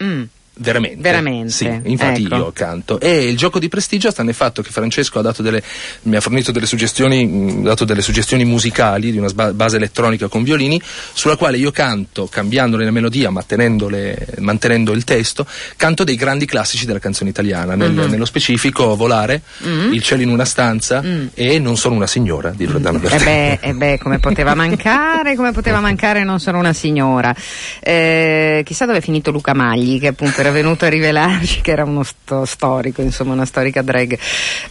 [0.03, 0.23] Mm
[0.59, 1.01] Veramente.
[1.01, 1.49] Veramente.
[1.51, 2.35] Sì, infatti ecco.
[2.35, 2.99] io canto.
[2.99, 5.61] E il gioco di prestigio sta nel fatto che Francesco ha dato delle,
[6.03, 10.43] mi ha fornito delle suggestioni, mh, dato delle suggestioni musicali di una base elettronica con
[10.43, 10.81] violini,
[11.13, 13.43] sulla quale io canto, cambiandole la melodia, ma
[14.39, 17.75] mantenendo il testo, canto dei grandi classici della canzone italiana.
[17.75, 18.09] Nel- Mhm.
[18.09, 19.93] Nello specifico Volare, Mm.
[19.93, 23.19] Il cielo in una stanza e Non sono una signora di Giordano E Bertè.
[23.21, 23.25] Mm.
[23.25, 27.33] beh, eh beh, come poteva mancare, come poteva mancare non sono una signora.
[27.79, 31.83] Eh, chissà dove è finito Luca Magli, che appunto era venuto a rivelarci che era
[31.83, 34.17] uno sto- storico, insomma, una storica drag,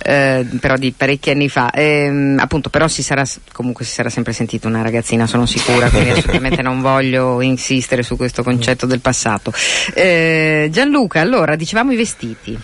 [0.02, 1.70] eh, però di parecchi anni fa.
[1.72, 6.10] Ehm, appunto, però si sarà, comunque si sarà sempre sentita una ragazzina, sono sicura, quindi
[6.16, 9.52] assolutamente non voglio insistere su questo concetto del passato.
[9.94, 12.58] Eh, Gianluca, allora, dicevamo i vestiti.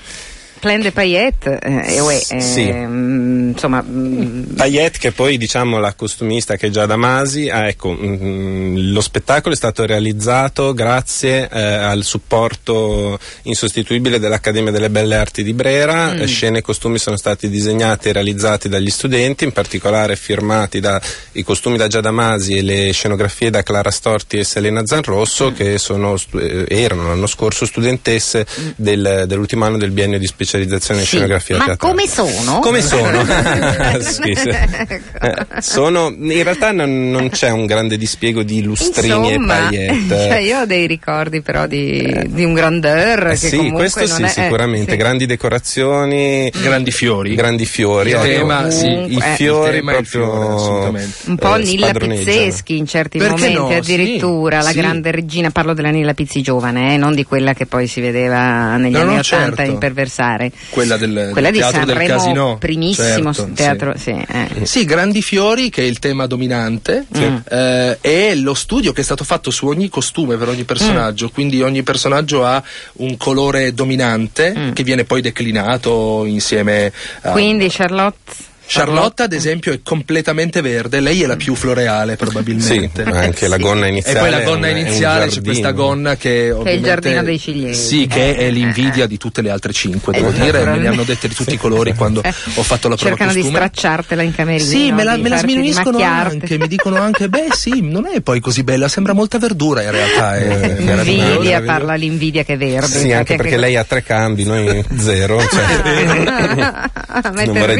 [0.62, 1.96] Plein de paillettes, eh,
[2.36, 2.70] eh, Sì.
[2.72, 7.90] mm, insomma, mm, Payet, che poi diciamo la costumista che è Giada Masi, ah, ecco,
[7.92, 15.42] mm, lo spettacolo è stato realizzato grazie eh, al supporto insostituibile dell'Accademia delle Belle Arti
[15.42, 16.20] di Brera, Mm.
[16.20, 21.00] Eh, scene e costumi sono stati disegnati e realizzati dagli studenti, in particolare firmati da
[21.32, 25.54] i costumi da Giada Masi e le scenografie da Clara Storti e Selena Zanrosso, Mm.
[25.54, 28.46] che sono, eh, erano l'anno scorso studentesse
[28.76, 31.92] del- dell'ultimo anno del biennio di specializzazione in Sì, scenografia ma teatrale.
[31.94, 32.58] come sono?
[32.60, 33.24] Come sono?
[34.02, 34.48] Sì, sì.
[34.48, 35.24] Ecco.
[35.26, 40.16] Eh, sono, in realtà non, non c'è un grande dispiego di lustrini Insomma, e paillette.
[40.28, 44.16] cioè io ho dei ricordi però di, di un grandeur Eh che sì, questo non
[44.16, 44.92] sì, è, sicuramente.
[44.92, 44.96] sì.
[44.96, 47.34] Grandi decorazioni, Grandi fiori.
[47.34, 48.10] grandi fiori.
[48.10, 51.90] Il tema, sì, I il fiori il proprio fiore, un po' eh, Nilla.
[51.92, 53.76] Pizzeschi in certi Perché momenti no?
[53.76, 54.78] addirittura Sì, la sì.
[54.78, 58.76] grande regina parlo della Nilla Pizzi giovane eh, non di quella che poi si vedeva
[58.76, 59.70] negli No, anni no, 80 certo.
[59.70, 62.58] imperversare Quella del, quella del teatro del Sanremo casino.
[62.58, 64.02] primissimo certo, teatro sì.
[64.26, 64.66] sì, eh.
[64.66, 67.30] Sì, Grandi Fiori, che è il tema dominante, Sì.
[67.50, 71.34] eh, e lo studio che è stato fatto su ogni costume per ogni personaggio, Mm.
[71.34, 72.62] quindi ogni personaggio ha
[72.94, 74.72] un colore dominante Mm.
[74.72, 77.30] che viene poi declinato insieme a...
[77.30, 83.04] quindi Charlotte Charlotte, ad esempio, è completamente verde, lei è la più floreale probabilmente.
[83.04, 84.18] Sì, anche la gonna E iniziale.
[84.18, 87.78] poi la è gonna è iniziale c'è questa gonna che ovviamente- giardino dei ciliegi.
[87.78, 90.88] Sì, che Eh, è l'invidia di tutte le altre cinque, devo Eh, dire, me le
[90.88, 93.56] hanno dette di tutti i colori quando Eh, ho fatto la prova cercano di costume.
[93.58, 97.28] stracciartela in camerino Sì, me la, di me la di sminuiscono anche, mi dicono anche,
[97.28, 100.36] beh sì, non è poi così bella, sembra molta verdura in realtà.
[100.42, 102.98] È, è Invidia, parla l'invidia che è verde.
[102.98, 105.40] Sì, anche perché lei ha tre cambi, noi zero.
[105.40, 105.60] Cioè,
[107.32, 107.76] Ma è non vorrei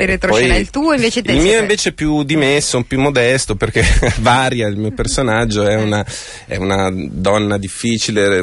[0.00, 0.56] Beh, retroscena.
[0.56, 3.84] Il tuo invece te Il mio invece è più dimesso, più modesto perché
[4.20, 6.04] varia il mio personaggio, è una,
[6.46, 8.38] è una donna difficile,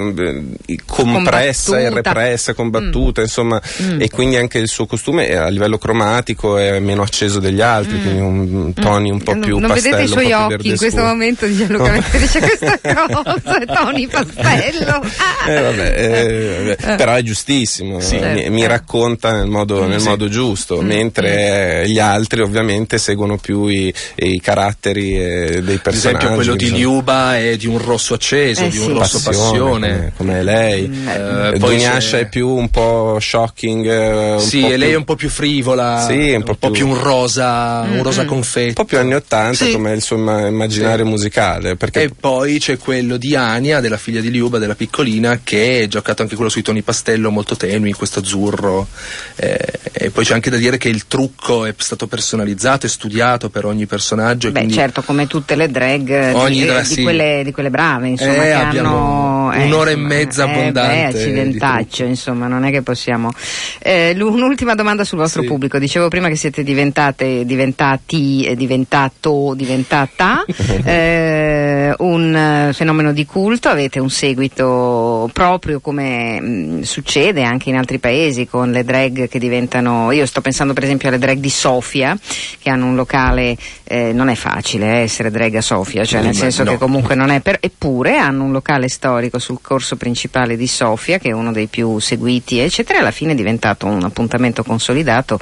[0.65, 2.13] eh, compressa e Combattuta.
[2.19, 4.01] repressa, combattuta, insomma, Mm.
[4.01, 8.19] e quindi anche il suo costume a livello cromatico è meno acceso degli altri, quindi
[8.21, 9.41] un, toni un po' Mm.
[9.41, 12.79] più non pastello, vedete i suoi occhi in questo momento di Gianluca mentre dice questa
[13.07, 15.49] cosa Tony Pastello Ah!
[15.51, 16.95] Eh, vabbè, eh, vabbè.
[16.95, 18.15] però è giustissimo, Sì.
[18.15, 18.51] mi, Certo.
[18.51, 20.07] mi racconta nel modo, nel Sì.
[20.07, 20.85] modo giusto, Mm.
[20.85, 25.97] mentre eh, gli altri ovviamente seguono più i, i caratteri eh, dei Ad personaggi.
[26.17, 26.71] esempio quello di.
[26.71, 28.83] Liuba è di un rosso acceso, Eh di sì.
[28.85, 29.63] un rosso passione.
[29.89, 30.87] come, come è lei.
[30.87, 34.87] Mm, eh, Eh, c'è- è più un po' shocking, eh, un sì, po' e lei
[34.87, 38.23] più- è un po' più frivola, Sì, un po' più, più- un rosa, un rosa
[38.23, 38.27] Mm.
[38.27, 38.67] confetto.
[38.67, 39.71] un po' più anni 80 Sì.
[39.71, 44.21] come il suo imma- immaginario musicale, perché E poi c'è quello di Ania, della figlia
[44.21, 48.19] di Liuba, della piccolina, che è giocato anche quello sui toni pastello molto tenui, questo
[48.19, 48.87] azzurro.
[49.35, 49.57] Eh,
[49.91, 51.24] e poi c'è anche da dire che il trucco
[51.65, 54.47] è stato personalizzato e studiato per ogni personaggio.
[54.49, 57.03] e Beh, certo, come tutte le drag eh, Ogni di, eh, di sì.
[57.03, 61.17] quelle, di quelle brave, insomma, Eh, hanno un'ora e insomma, mezza eh, abbondante beh, di
[61.17, 62.09] accidentaccio, trucco.
[62.09, 63.31] insomma, non è che possiamo.
[63.79, 65.47] Eh, un'ultima domanda sul vostro Sì.
[65.47, 65.77] pubblico.
[65.79, 70.43] Dicevo prima che siete diventate, diventati, eh, diventato, diventata
[70.83, 77.75] eh, un eh, fenomeno di culto, avete un seguito proprio come mh, succede anche in
[77.77, 80.11] altri paesi con le drag che diventano.
[80.11, 82.17] Io sto pensando per esempio alle drag di Sofia,
[82.59, 86.35] che hanno un locale, eh, non è facile eh, essere drag a Sofia, cioè nel
[86.35, 86.71] senso no.
[86.71, 91.17] che comunque non è per, eppure hanno un locale storico sul corso principale di Sofia,
[91.17, 95.39] che è uno dei più seguiti, eccetera, e alla fine è diventato un appuntamento consolidato,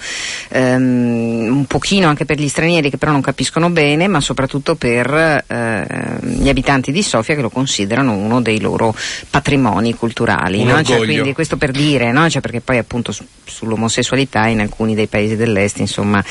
[0.50, 5.44] ehm, un pochino anche per gli stranieri che però non capiscono bene, ma soprattutto per
[5.48, 8.96] eh, gli abitanti di Sofia che lo considerano uno dei loro
[9.30, 10.64] patrimoni culturali.
[10.64, 10.82] No?
[10.84, 12.30] Cioè, quindi questo per dire, no?
[12.30, 16.23] Cioè, perché poi appunto su- sull'omosessualità in alcuni dei paesi dell'est, insomma,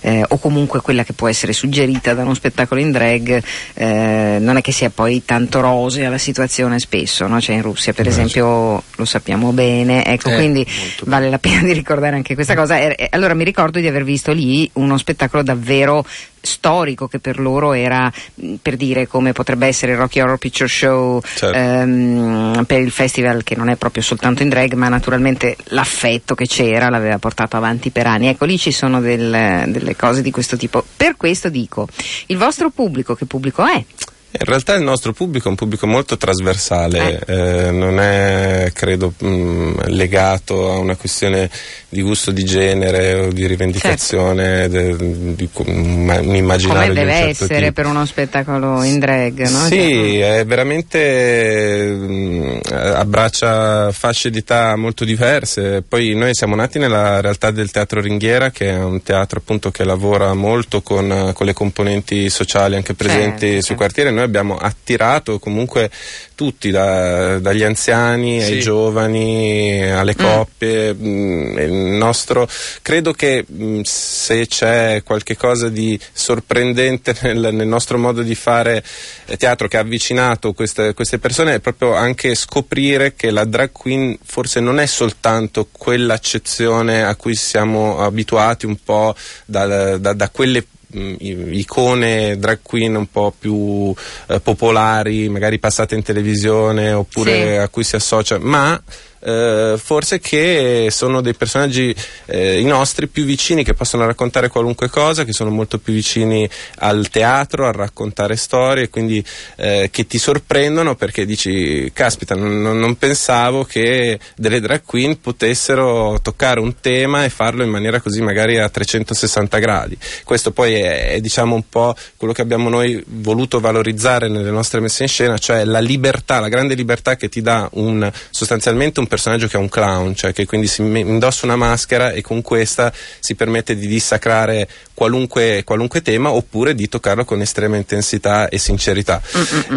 [0.00, 3.42] eh, o comunque quella che può essere suggerita da uno spettacolo in drag,
[3.74, 7.26] eh, non è che sia poi tanto rosea la situazione spesso.
[7.26, 7.40] no?
[7.40, 10.66] cioè in Russia per esempio lo sappiamo bene, ecco Eh, quindi
[11.04, 12.78] vale la pena di ricordare anche questa cosa.
[12.78, 16.04] E- e allora mi ricordo di aver visto lì uno spettacolo davvero
[16.48, 20.68] storico che per loro era mh, per dire come potrebbe essere il Rocky Horror Picture
[20.68, 21.56] Show Certo.
[21.56, 26.46] ehm, per il festival che non è proprio soltanto in drag ma naturalmente l'affetto che
[26.46, 30.56] c'era l'aveva portato avanti per anni ecco lì ci sono del- delle cose di questo
[30.56, 31.86] tipo per questo dico
[32.26, 33.84] il vostro pubblico che pubblico è?
[34.30, 39.86] In realtà il nostro pubblico è un pubblico molto trasversale, eh, non è credo mh,
[39.88, 41.48] legato a una questione
[41.88, 47.06] di gusto di genere o di rivendicazione de- di ma- un immaginario come di un
[47.06, 47.72] deve certo essere tipo.
[47.72, 49.66] per uno spettacolo in drag no?
[49.66, 55.82] Sì, Cioè, è veramente mh, abbraccia fasce di età molto diverse.
[55.86, 59.84] Poi noi siamo nati nella realtà del Teatro Ringhiera, che è un teatro appunto che
[59.84, 63.74] lavora molto con, eh, con le componenti sociali anche presenti Certo, sul certo.
[63.76, 64.10] quartiere.
[64.18, 65.90] Noi abbiamo attirato comunque
[66.34, 68.60] tutti, da- dagli anziani ai Sì.
[68.60, 70.24] giovani, alle Mm.
[70.24, 70.92] coppie.
[70.92, 72.48] mh, il nostro,
[72.82, 78.82] credo che mh, se c'è qualche cosa di sorprendente nel, nel nostro modo di fare
[79.26, 83.70] eh, teatro che ha avvicinato queste, queste persone è proprio anche scoprire che la drag
[83.70, 90.28] queen forse non è soltanto quell'accezione a cui siamo abituati un po' da, da- da
[90.30, 93.94] quelle icone drag queen un po' più
[94.28, 97.56] eh, popolari, magari passate in televisione oppure Sì.
[97.56, 98.80] a cui si associa, ma
[99.20, 101.94] eh, forse che sono dei personaggi
[102.26, 106.48] eh, i nostri più vicini che possono raccontare qualunque cosa, che sono molto più vicini
[106.78, 109.24] al teatro, a raccontare storie, quindi
[109.56, 116.18] eh, che ti sorprendono perché dici, caspita, non, non- pensavo che delle drag queen potessero
[116.20, 119.96] toccare un tema e farlo in maniera così magari a 360 gradi.
[120.24, 124.80] Questo poi è, è, diciamo un po' quello che abbiamo noi voluto valorizzare nelle nostre
[124.80, 129.06] messe in scena, cioè la libertà, la grande libertà che ti dà un, sostanzialmente un
[129.08, 132.92] personaggio che è un clown, cioè che quindi si indossa una maschera e con questa
[133.18, 139.22] si permette di dissacrare qualunque, qualunque tema oppure di toccarlo con estrema intensità e sincerità.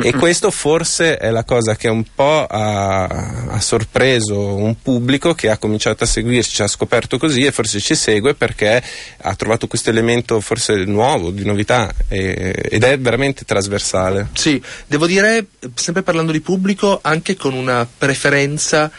[0.04, 5.50] E questo forse è la cosa che un po' ha, ha sorpreso un pubblico che
[5.50, 8.82] ha cominciato a seguirci, ci ha scoperto così e forse ci segue perché
[9.22, 14.30] ha trovato questo elemento forse nuovo, di novità e- ed è veramente trasversale.
[14.34, 18.92] Sì, devo dire, sempre parlando di pubblico, anche con una preferenza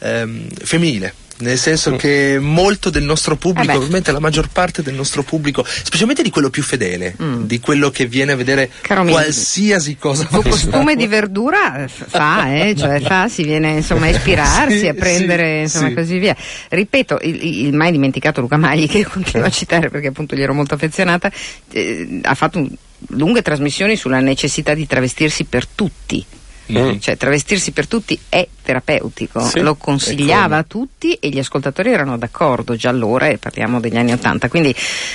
[0.00, 1.14] ehm, femminile.
[1.40, 5.64] Nel senso che molto del nostro pubblico, Eh ovviamente la maggior parte del nostro pubblico,
[5.64, 7.44] specialmente di quello più fedele, Mm.
[7.44, 10.50] di quello che viene a vedere Caro mio, qualsiasi cosa Un facciamo.
[10.50, 14.94] costume di verdura eh, fa, eh, cioè fa, si viene insomma a ispirarsi, Sì, a
[14.94, 15.94] prendere sì, insomma sì.
[15.94, 16.36] così via.
[16.70, 20.54] Ripeto, il, il mai dimenticato Luca Magli, che continuo a citare perché appunto gli ero
[20.54, 21.30] molto affezionata,
[21.70, 22.68] eh, ha fatto un-
[23.10, 26.24] lunghe trasmissioni sulla necessità di travestirsi per tutti.
[26.70, 26.98] Mm.
[26.98, 32.18] Cioè, travestirsi per tutti è terapeutico, Sì, lo consigliava a tutti e gli ascoltatori erano
[32.18, 34.48] d'accordo già allora e parliamo degli anni Ottanta.
[34.50, 34.74] Quindi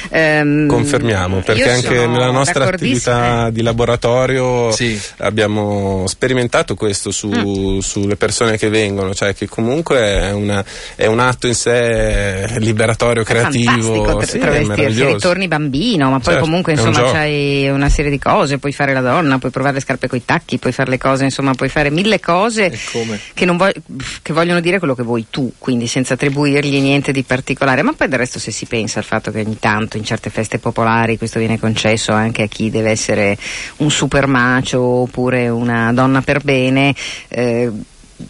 [0.09, 3.51] ehm, Confermiamo, perché anche nella nostra attività eh.
[3.51, 4.99] di laboratorio Sì.
[5.17, 7.79] abbiamo sperimentato questo su- Mm.
[7.79, 10.63] sulle persone che vengono, cioè che comunque è, una-
[10.95, 13.71] è un atto in sé liberatorio, creativo,
[14.03, 15.13] Fantastico sì, travestirsi, meraviglioso.
[15.13, 17.11] ritorni bambino, ma poi Certo, comunque un insomma gioco.
[17.11, 20.57] c'hai una serie di cose, puoi fare la donna, puoi provare le scarpe coi tacchi,
[20.57, 23.19] puoi fare le cose, insomma puoi fare mille cose E come?
[23.45, 23.81] Che, vog-
[24.21, 28.07] che vogliono dire quello che vuoi tu, quindi senza attribuirgli niente di particolare, ma poi
[28.07, 31.39] del resto se si pensa al fatto che ogni tanto in certe feste popolari questo
[31.39, 33.37] viene concesso anche a chi deve essere
[33.77, 36.95] un super macio oppure una donna per bene,
[37.27, 37.71] eh,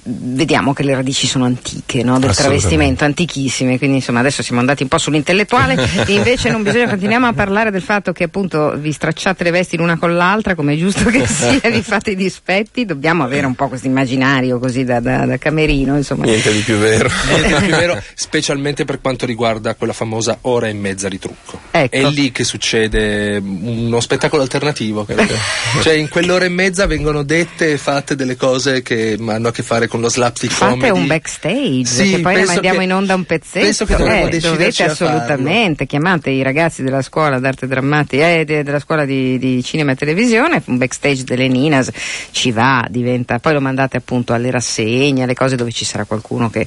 [0.03, 2.19] vediamo che le radici sono antiche no?
[2.19, 5.77] del travestimento, antichissime, quindi insomma adesso siamo andati un po' sull'intellettuale,
[6.07, 9.97] invece non bisogna, continuiamo a parlare del fatto che appunto vi stracciate le vesti l'una
[9.97, 13.67] con l'altra, come è giusto che sia, vi fate i dispetti, dobbiamo avere un po'
[13.67, 16.25] questo immaginario così da, da- da camerino, insomma.
[16.25, 17.09] Niente di più vero.
[17.29, 21.59] Niente di più vero, specialmente per quanto riguarda quella famosa ora e mezza di trucco.
[21.71, 21.95] Ecco.
[21.95, 25.05] È lì che succede uno spettacolo alternativo.
[25.05, 25.33] credo.
[25.81, 29.63] cioè, in quell'ora e mezza vengono dette e fatte delle cose che hanno a che
[29.63, 30.99] fare con lo slapstick Fate comedy.
[30.99, 33.65] un backstage, Sì, che poi ne mandiamo che- in onda un pezzetto.
[33.65, 38.63] penso che dovremmo eh, dovete assolutamente, chiamate i ragazzi della scuola d'arte drammatica e de-
[38.63, 41.89] della scuola di, di cinema e televisione, un backstage delle Ninas
[42.31, 46.49] ci va, diventa, poi lo mandate appunto alle rassegne, alle cose dove ci sarà qualcuno
[46.49, 46.65] che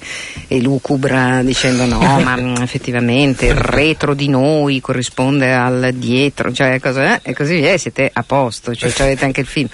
[0.48, 7.16] elucubra dicendo no, ma mm, effettivamente il retro di noi corrisponde al dietro, cioè cosa,
[7.16, 9.68] eh, e così via, e siete a posto, cioè, cioè avete anche il film.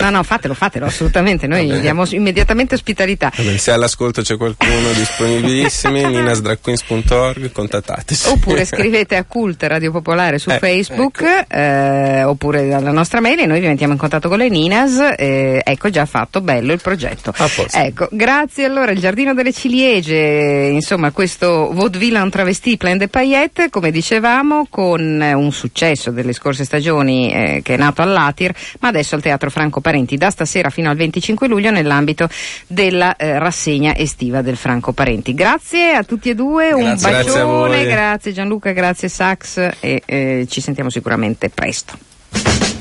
[0.00, 3.30] No, no, fatelo, fatelo assolutamente, noi diamo immediatamente altamente ospitalità.
[3.56, 8.28] Se all'ascolto c'è qualcuno disponibilissimi, ninasdragqueens.org, contattateci.
[8.28, 13.46] Oppure scrivete a Cult Radio Popolare su Eh, Facebook eh, oppure alla nostra mail e
[13.46, 15.14] noi vi mettiamo in contatto con le Ninas.
[15.16, 17.32] eh, ecco già fatto, bello il progetto.
[17.72, 23.68] Ecco, grazie allora, il Giardino delle Ciliegie, insomma questo vaudeville en travesti plein de paillettes,
[23.70, 28.88] come dicevamo, con eh, un successo delle scorse stagioni eh, che è nato all'Atir, ma
[28.88, 32.28] adesso al Teatro Franco Parenti, da stasera fino al 25 luglio nell'ambito
[32.66, 35.34] della eh, rassegna estiva del Franco Parenti.
[35.34, 37.10] Grazie a tutti e due, un Grazie.
[37.10, 37.86] Grazie a bacione, voi.
[37.86, 42.75] grazie Gianluca, grazie Sax e eh, ci sentiamo sicuramente presto.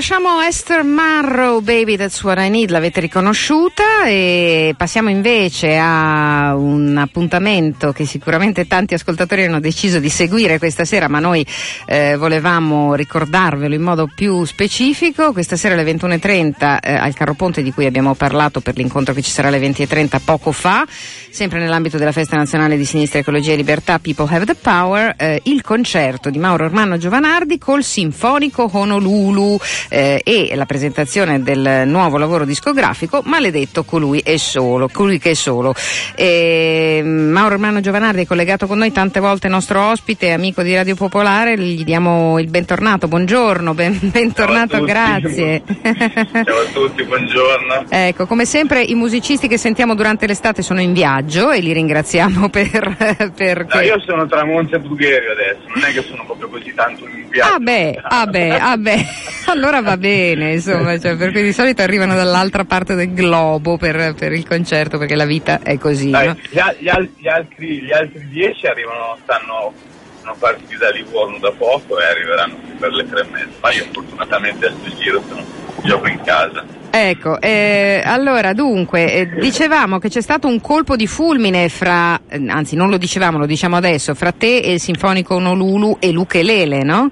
[0.00, 6.96] Lasciamo Esther Marrow, Baby That's What I Need, l'avete riconosciuta e passiamo invece a un
[6.96, 11.46] appuntamento che sicuramente tanti ascoltatori hanno deciso di seguire questa sera, ma noi
[11.84, 15.34] eh, volevamo ricordarvelo in modo più specifico.
[15.34, 19.20] Questa sera alle 21.30 eh, al Carro Ponte di cui abbiamo parlato per l'incontro che
[19.20, 20.86] ci sarà alle 20.30 poco fa,
[21.30, 25.42] sempre nell'ambito della Festa Nazionale di Sinistra, Ecologia e Libertà, People Have the Power, eh,
[25.44, 29.60] il concerto di Mauro Ormano Giovanardi col Sinfonico Honolulu
[29.90, 35.34] eh, e la presentazione del nuovo lavoro discografico Maledetto colui è solo, colui che è
[35.34, 35.74] solo.
[36.14, 40.94] Eh, Mauro Ormano Giovanardi è collegato con noi tante volte nostro ospite, amico di Radio
[40.94, 45.62] Popolare, gli diamo il bentornato, buongiorno, ben- bentornato, grazie.
[45.82, 47.88] Ciao a tutti, buongiorno.
[48.00, 52.48] Ecco, come sempre i musicisti che sentiamo durante l'estate sono in viaggio e li ringraziamo
[52.50, 53.32] per...
[53.34, 56.72] per No, io sono tra Monza e Brugherio adesso, non è che sono proprio così
[56.74, 57.54] tanto in viaggio.
[57.54, 59.04] Ah beh, ah beh, ah beh,
[59.46, 64.32] allora va bene, insomma, cioè, perché di solito arrivano dall'altra parte del globo per, per
[64.32, 66.36] il concerto, perché la vita è così, Dai, no?
[66.50, 69.72] gli, al- gli al- gli altri, gli altri dieci arrivano, stanno,
[70.20, 73.56] sono partiti da Livorno da poco e arriveranno per le tre e mezza.
[73.60, 75.44] Ma io fortunatamente a sto giro sono,
[75.82, 76.64] gioco in casa.
[76.92, 82.44] Ecco, eh, allora dunque, eh, dicevamo che c'è stato un colpo di fulmine fra, eh,
[82.48, 86.82] anzi non lo dicevamo, lo diciamo adesso, fra te e il Sinfonico Honolulu e l'Ukelele,
[86.82, 87.10] no?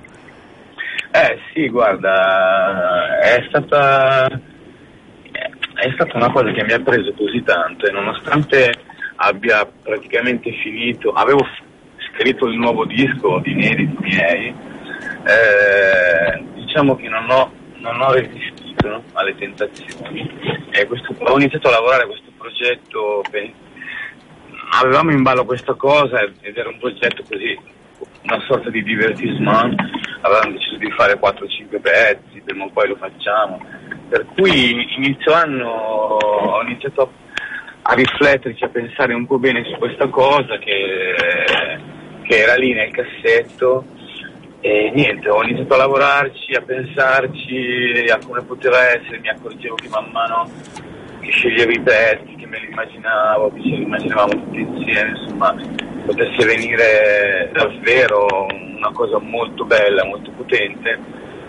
[1.10, 7.86] Eh sì, guarda, è stata, è stata una cosa che mi ha preso così tanto
[7.86, 8.72] e nonostante
[9.16, 11.46] abbia praticamente finito, avevo
[12.12, 14.54] scritto il nuovo disco inediti miei,
[15.24, 20.30] eh, diciamo che non ho, non ho resistito alle tentazioni.
[20.70, 23.52] E questo- ho iniziato a lavorare a questo progetto, pe-
[24.80, 27.58] avevamo in ballo questa cosa ed era un progetto così,
[28.24, 29.80] una sorta di divertissement,
[30.20, 33.60] avevamo deciso di fare 4-5 pezzi, prima o poi lo facciamo,
[34.08, 37.12] per cui inizio anno ho iniziato
[37.82, 41.14] a rifletterci, a pensare un po' bene su questa cosa che,
[42.22, 43.84] che era lì nel cassetto.
[44.60, 49.88] E niente, ho iniziato a lavorarci, a pensarci a come poteva essere, mi accorgevo che
[49.88, 50.50] man mano
[51.20, 55.54] che sceglievo i pezzi, che me li immaginavo, che ce li immaginavamo tutti insieme, insomma,
[56.08, 60.98] potesse venire davvero una cosa molto bella, molto potente,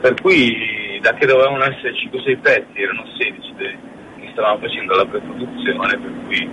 [0.01, 3.77] per cui da che dovevano essere 5-6 pezzi, erano 16 de-
[4.19, 6.49] che stavamo facendo la preproduzione, per cui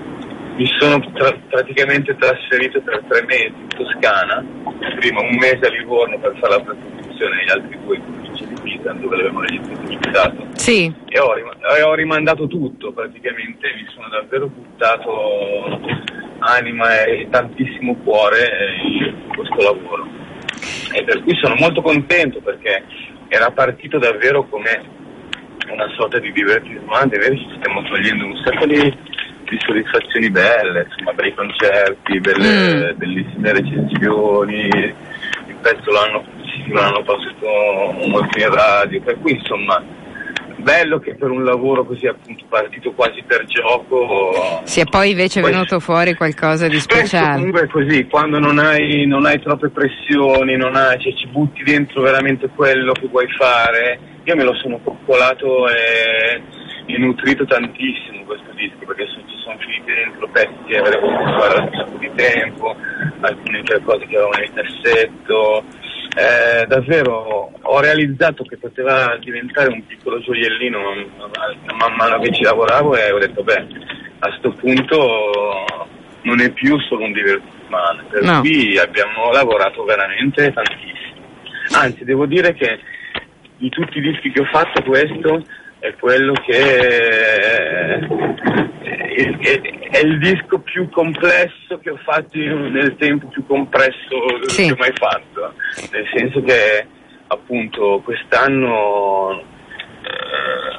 [0.57, 4.45] mi sono tra- praticamente trasferito per tre mesi in Toscana,
[5.01, 8.01] prima un mese a Livorno per fare la preproduzione e gli altri due
[8.67, 10.93] Pisa, dove l'avevamo registrato Sì.
[11.09, 15.81] e ho, e ho rimandato tutto praticamente, mi sono davvero buttato
[16.41, 20.07] anima e tantissimo cuore eh, in questo lavoro
[20.93, 22.83] e per cui sono molto contento perché
[23.29, 24.95] era partito davvero come
[25.71, 30.87] una sorta di divertimento, è vero ci stiamo togliendo un sacco di, di soddisfazioni belle,
[30.89, 32.97] insomma bei concerti, belle, Mm.
[32.99, 36.25] bellissime recensioni, il pezzo l'hanno,
[36.73, 39.83] l'hanno passato molto in radio, per cui insomma
[40.59, 45.43] bello che per un lavoro così appunto partito quasi per gioco e poi invece è
[45.43, 47.35] Poi- venuto fuori qualcosa di speciale.
[47.37, 51.63] comunque è così, quando non hai, non hai troppe pressioni, non hai, cioè, ci butti
[51.63, 53.99] dentro veramente quello che vuoi fare.
[54.25, 56.43] Io me lo sono coccolato e,
[56.87, 61.55] e nutrito tantissimo questo disco perché ci sono finiti dentro pezzi che avrei potuto fare
[61.55, 62.75] da un sacco di tempo,
[63.21, 65.65] alcune altre cose che avevo nel cassetto.
[66.19, 72.43] Eh, davvero ho realizzato che poteva diventare un piccolo gioiellino man, man mano che ci
[72.43, 73.67] lavoravo e ho detto beh
[74.21, 75.67] a sto punto
[76.23, 77.55] non è più solo un divertimento,
[78.09, 78.41] per No.
[78.41, 80.95] cui abbiamo lavorato veramente tantissimo.
[81.73, 82.79] anzi devo dire che
[83.59, 85.43] di tutti i dischi che ho fatto questo
[85.79, 89.61] è quello che è, è-
[89.91, 94.17] è- il disco più complesso che ho fatto in- nel tempo più compresso
[94.47, 94.67] Sì.
[94.67, 95.55] che ho mai fatto,
[95.93, 96.87] nel senso che
[97.29, 99.41] appunto quest'anno
[100.03, 100.79] eh,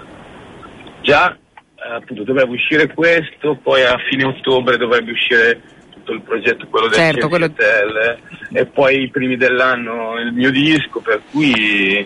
[1.01, 5.61] già eh, appunto doveva uscire questo, poi a fine ottobre dovrebbe uscire
[5.93, 8.17] tutto il progetto, quello del Certo, quello- Hotel,
[8.53, 12.05] e poi i primi dell'anno il mio disco, per cui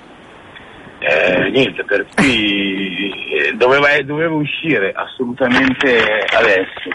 [1.01, 6.89] eh, niente, per cui eh, doveva, doveva uscire assolutamente adesso.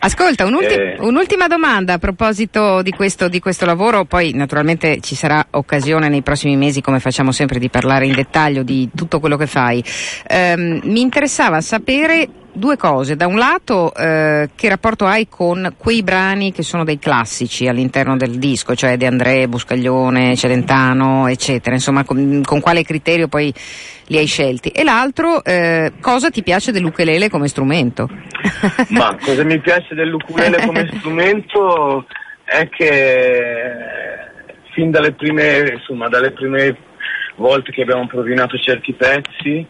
[0.00, 0.96] Ascolta, un'ulti- Eh.
[0.98, 6.22] un'ultima domanda a proposito di questo, di questo lavoro, poi naturalmente ci sarà occasione nei
[6.22, 9.82] prossimi mesi, come facciamo sempre, di parlare in dettaglio di tutto quello che fai.
[10.26, 13.16] Ehm, mi interessava sapere due cose.
[13.16, 18.16] Da un lato, eh, che rapporto hai con quei brani che sono dei classici all'interno
[18.16, 21.74] del disco, cioè De André, Buscaglione, Celentano, eccetera.
[21.74, 23.52] Insomma, con, con quale criterio poi
[24.06, 24.68] li hai scelti?
[24.70, 28.08] E l'altro, eh, cosa ti piace dell'ukelele come strumento?
[28.88, 32.06] Ma cosa mi piace dell'ukulele come strumento
[32.44, 33.62] è che
[34.72, 36.76] fin dalle prime, insomma, dalle prime
[37.36, 39.66] volte che abbiamo provinato certi pezzi,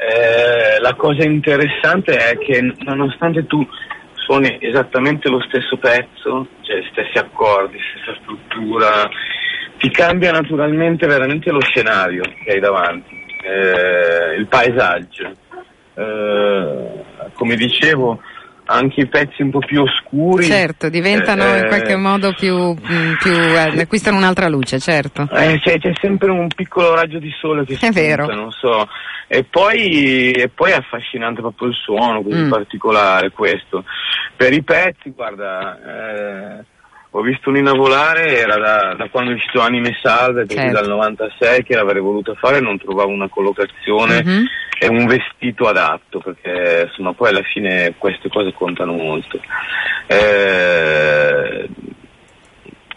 [0.00, 3.66] eh, la cosa interessante è che nonostante tu
[4.14, 9.10] suoni esattamente lo stesso pezzo, cioè stessi accordi, stessa struttura,
[9.76, 15.36] ti cambia naturalmente veramente lo scenario che hai davanti, eh, il paesaggio.
[15.94, 18.22] Eh, come dicevo,
[18.70, 20.44] anche i pezzi un po' più oscuri.
[20.44, 25.28] Certo, diventano eh, in qualche modo più, mm, più eh, acquistano un'altra luce, certo.
[25.32, 28.24] eh, c'è, c'è sempre un piccolo raggio di sole che È vero.
[28.24, 28.88] spunta, non so.
[29.26, 32.50] E poi, e poi è affascinante proprio il suono, così Mm.
[32.50, 33.84] particolare questo.
[34.36, 35.78] Per i pezzi, guarda,
[36.58, 36.64] eh,
[37.12, 40.80] ho visto Nina volare, era da, da quando è uscito Anime Salve, perché Certo.
[40.80, 44.44] dal 96 che l'avrei voluto fare non trovavo una collocazione Mhm.
[44.78, 49.40] e un vestito adatto, perché insomma poi alla fine queste cose contano molto.
[50.06, 51.68] Eh,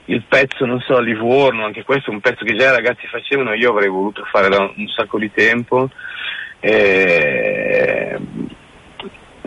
[0.05, 3.53] il pezzo, non so, Livorno, anche questo è un pezzo che già i ragazzi facevano,
[3.53, 5.89] io avrei voluto fare da un sacco di tempo.
[6.59, 8.17] Eh,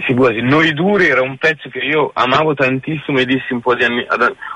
[0.07, 3.85] figurati, Noi Duri era un pezzo che io amavo tantissimo e dissi un po' di
[3.85, 4.07] anni,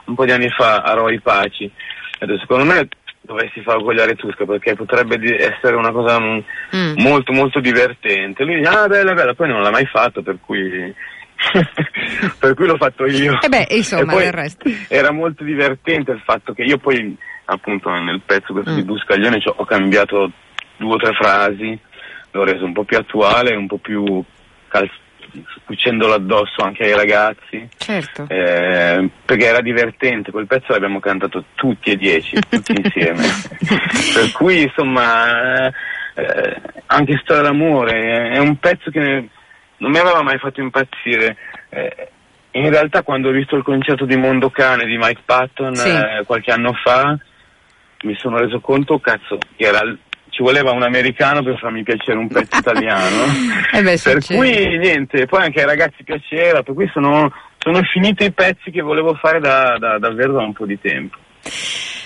[0.05, 1.71] un po' di anni fa a Roy Paci.
[2.19, 2.89] Detto, secondo me
[3.23, 6.39] dovresti farlo con gli Aretusca perché potrebbe essere una cosa mm,
[6.75, 6.95] Mm.
[6.99, 8.45] molto molto divertente.
[8.45, 10.95] Lui dice, ah bella bella, poi non l'ha mai fatto per cui...
[12.39, 13.39] per cui l'ho fatto io.
[13.41, 14.69] E beh, insomma, E del resto.
[14.89, 18.87] Era molto divertente il fatto che io poi, appunto, nel pezzo questo di Mm.
[18.87, 20.31] Buscaglione ho cambiato
[20.77, 21.79] due o tre frasi,
[22.33, 24.23] l'ho reso un po' più attuale, un po' più
[24.69, 24.91] cal-
[25.65, 27.69] cucendolo addosso anche ai ragazzi.
[27.77, 28.27] Certo.
[28.29, 33.25] Eh, perché era divertente, quel pezzo l'abbiamo cantato tutti e dieci, tutti insieme.
[34.15, 39.29] per cui insomma, eh, anche Storia d'amore è un pezzo che
[39.79, 41.37] non mi aveva mai fatto impazzire.
[41.71, 42.09] Eh,
[42.53, 45.89] in realtà quando ho visto il concerto di Mondo Cane di Mike Patton Sì.
[45.89, 47.17] eh, qualche anno fa,
[48.03, 49.83] mi sono reso conto, cazzo, che era
[50.31, 53.25] ci voleva un americano per farmi piacere un pezzo italiano.
[53.73, 54.37] Eh beh, per succede.
[54.37, 58.81] cui niente, poi anche ai ragazzi piaceva, per cui sono, sono finiti i pezzi che
[58.81, 61.17] volevo fare da, da- davvero da un po' di tempo.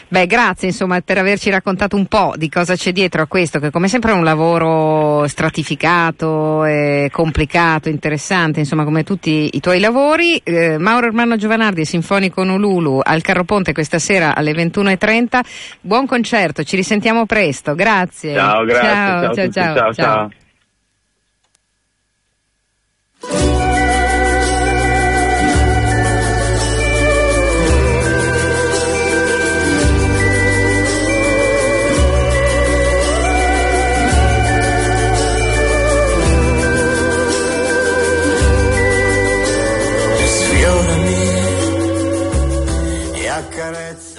[0.09, 3.71] Beh, grazie insomma per averci raccontato un po' di cosa c'è dietro a questo, che
[3.71, 10.37] come sempre è un lavoro stratificato, e complicato, interessante, insomma come tutti i tuoi lavori.
[10.45, 15.41] Eh, Mauro Ermanno Giovanardi, Sinfonico Nululu, al Carroponte questa sera alle 21.30.
[15.81, 18.35] Buon concerto, ci risentiamo presto, grazie.
[18.35, 20.31] Ciao, grazie, ciao, ciao, a tutti, ciao, ciao,
[23.21, 23.64] ciao.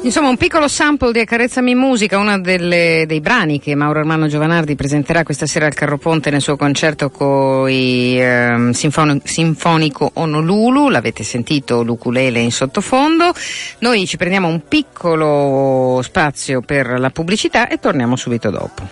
[0.06, 5.24] Insomma, un piccolo sample di Accarezzami Musica, uno dei brani che Mauro Armano Giovanardi presenterà
[5.24, 11.82] questa sera al Carroponte nel suo concerto con i ehm, Sinfoni- Sinfonico Honolulu, l'avete sentito
[11.82, 13.34] l'ukulele in sottofondo.
[13.80, 18.88] Noi ci prendiamo un piccolo spazio per la pubblicità e torniamo subito dopo.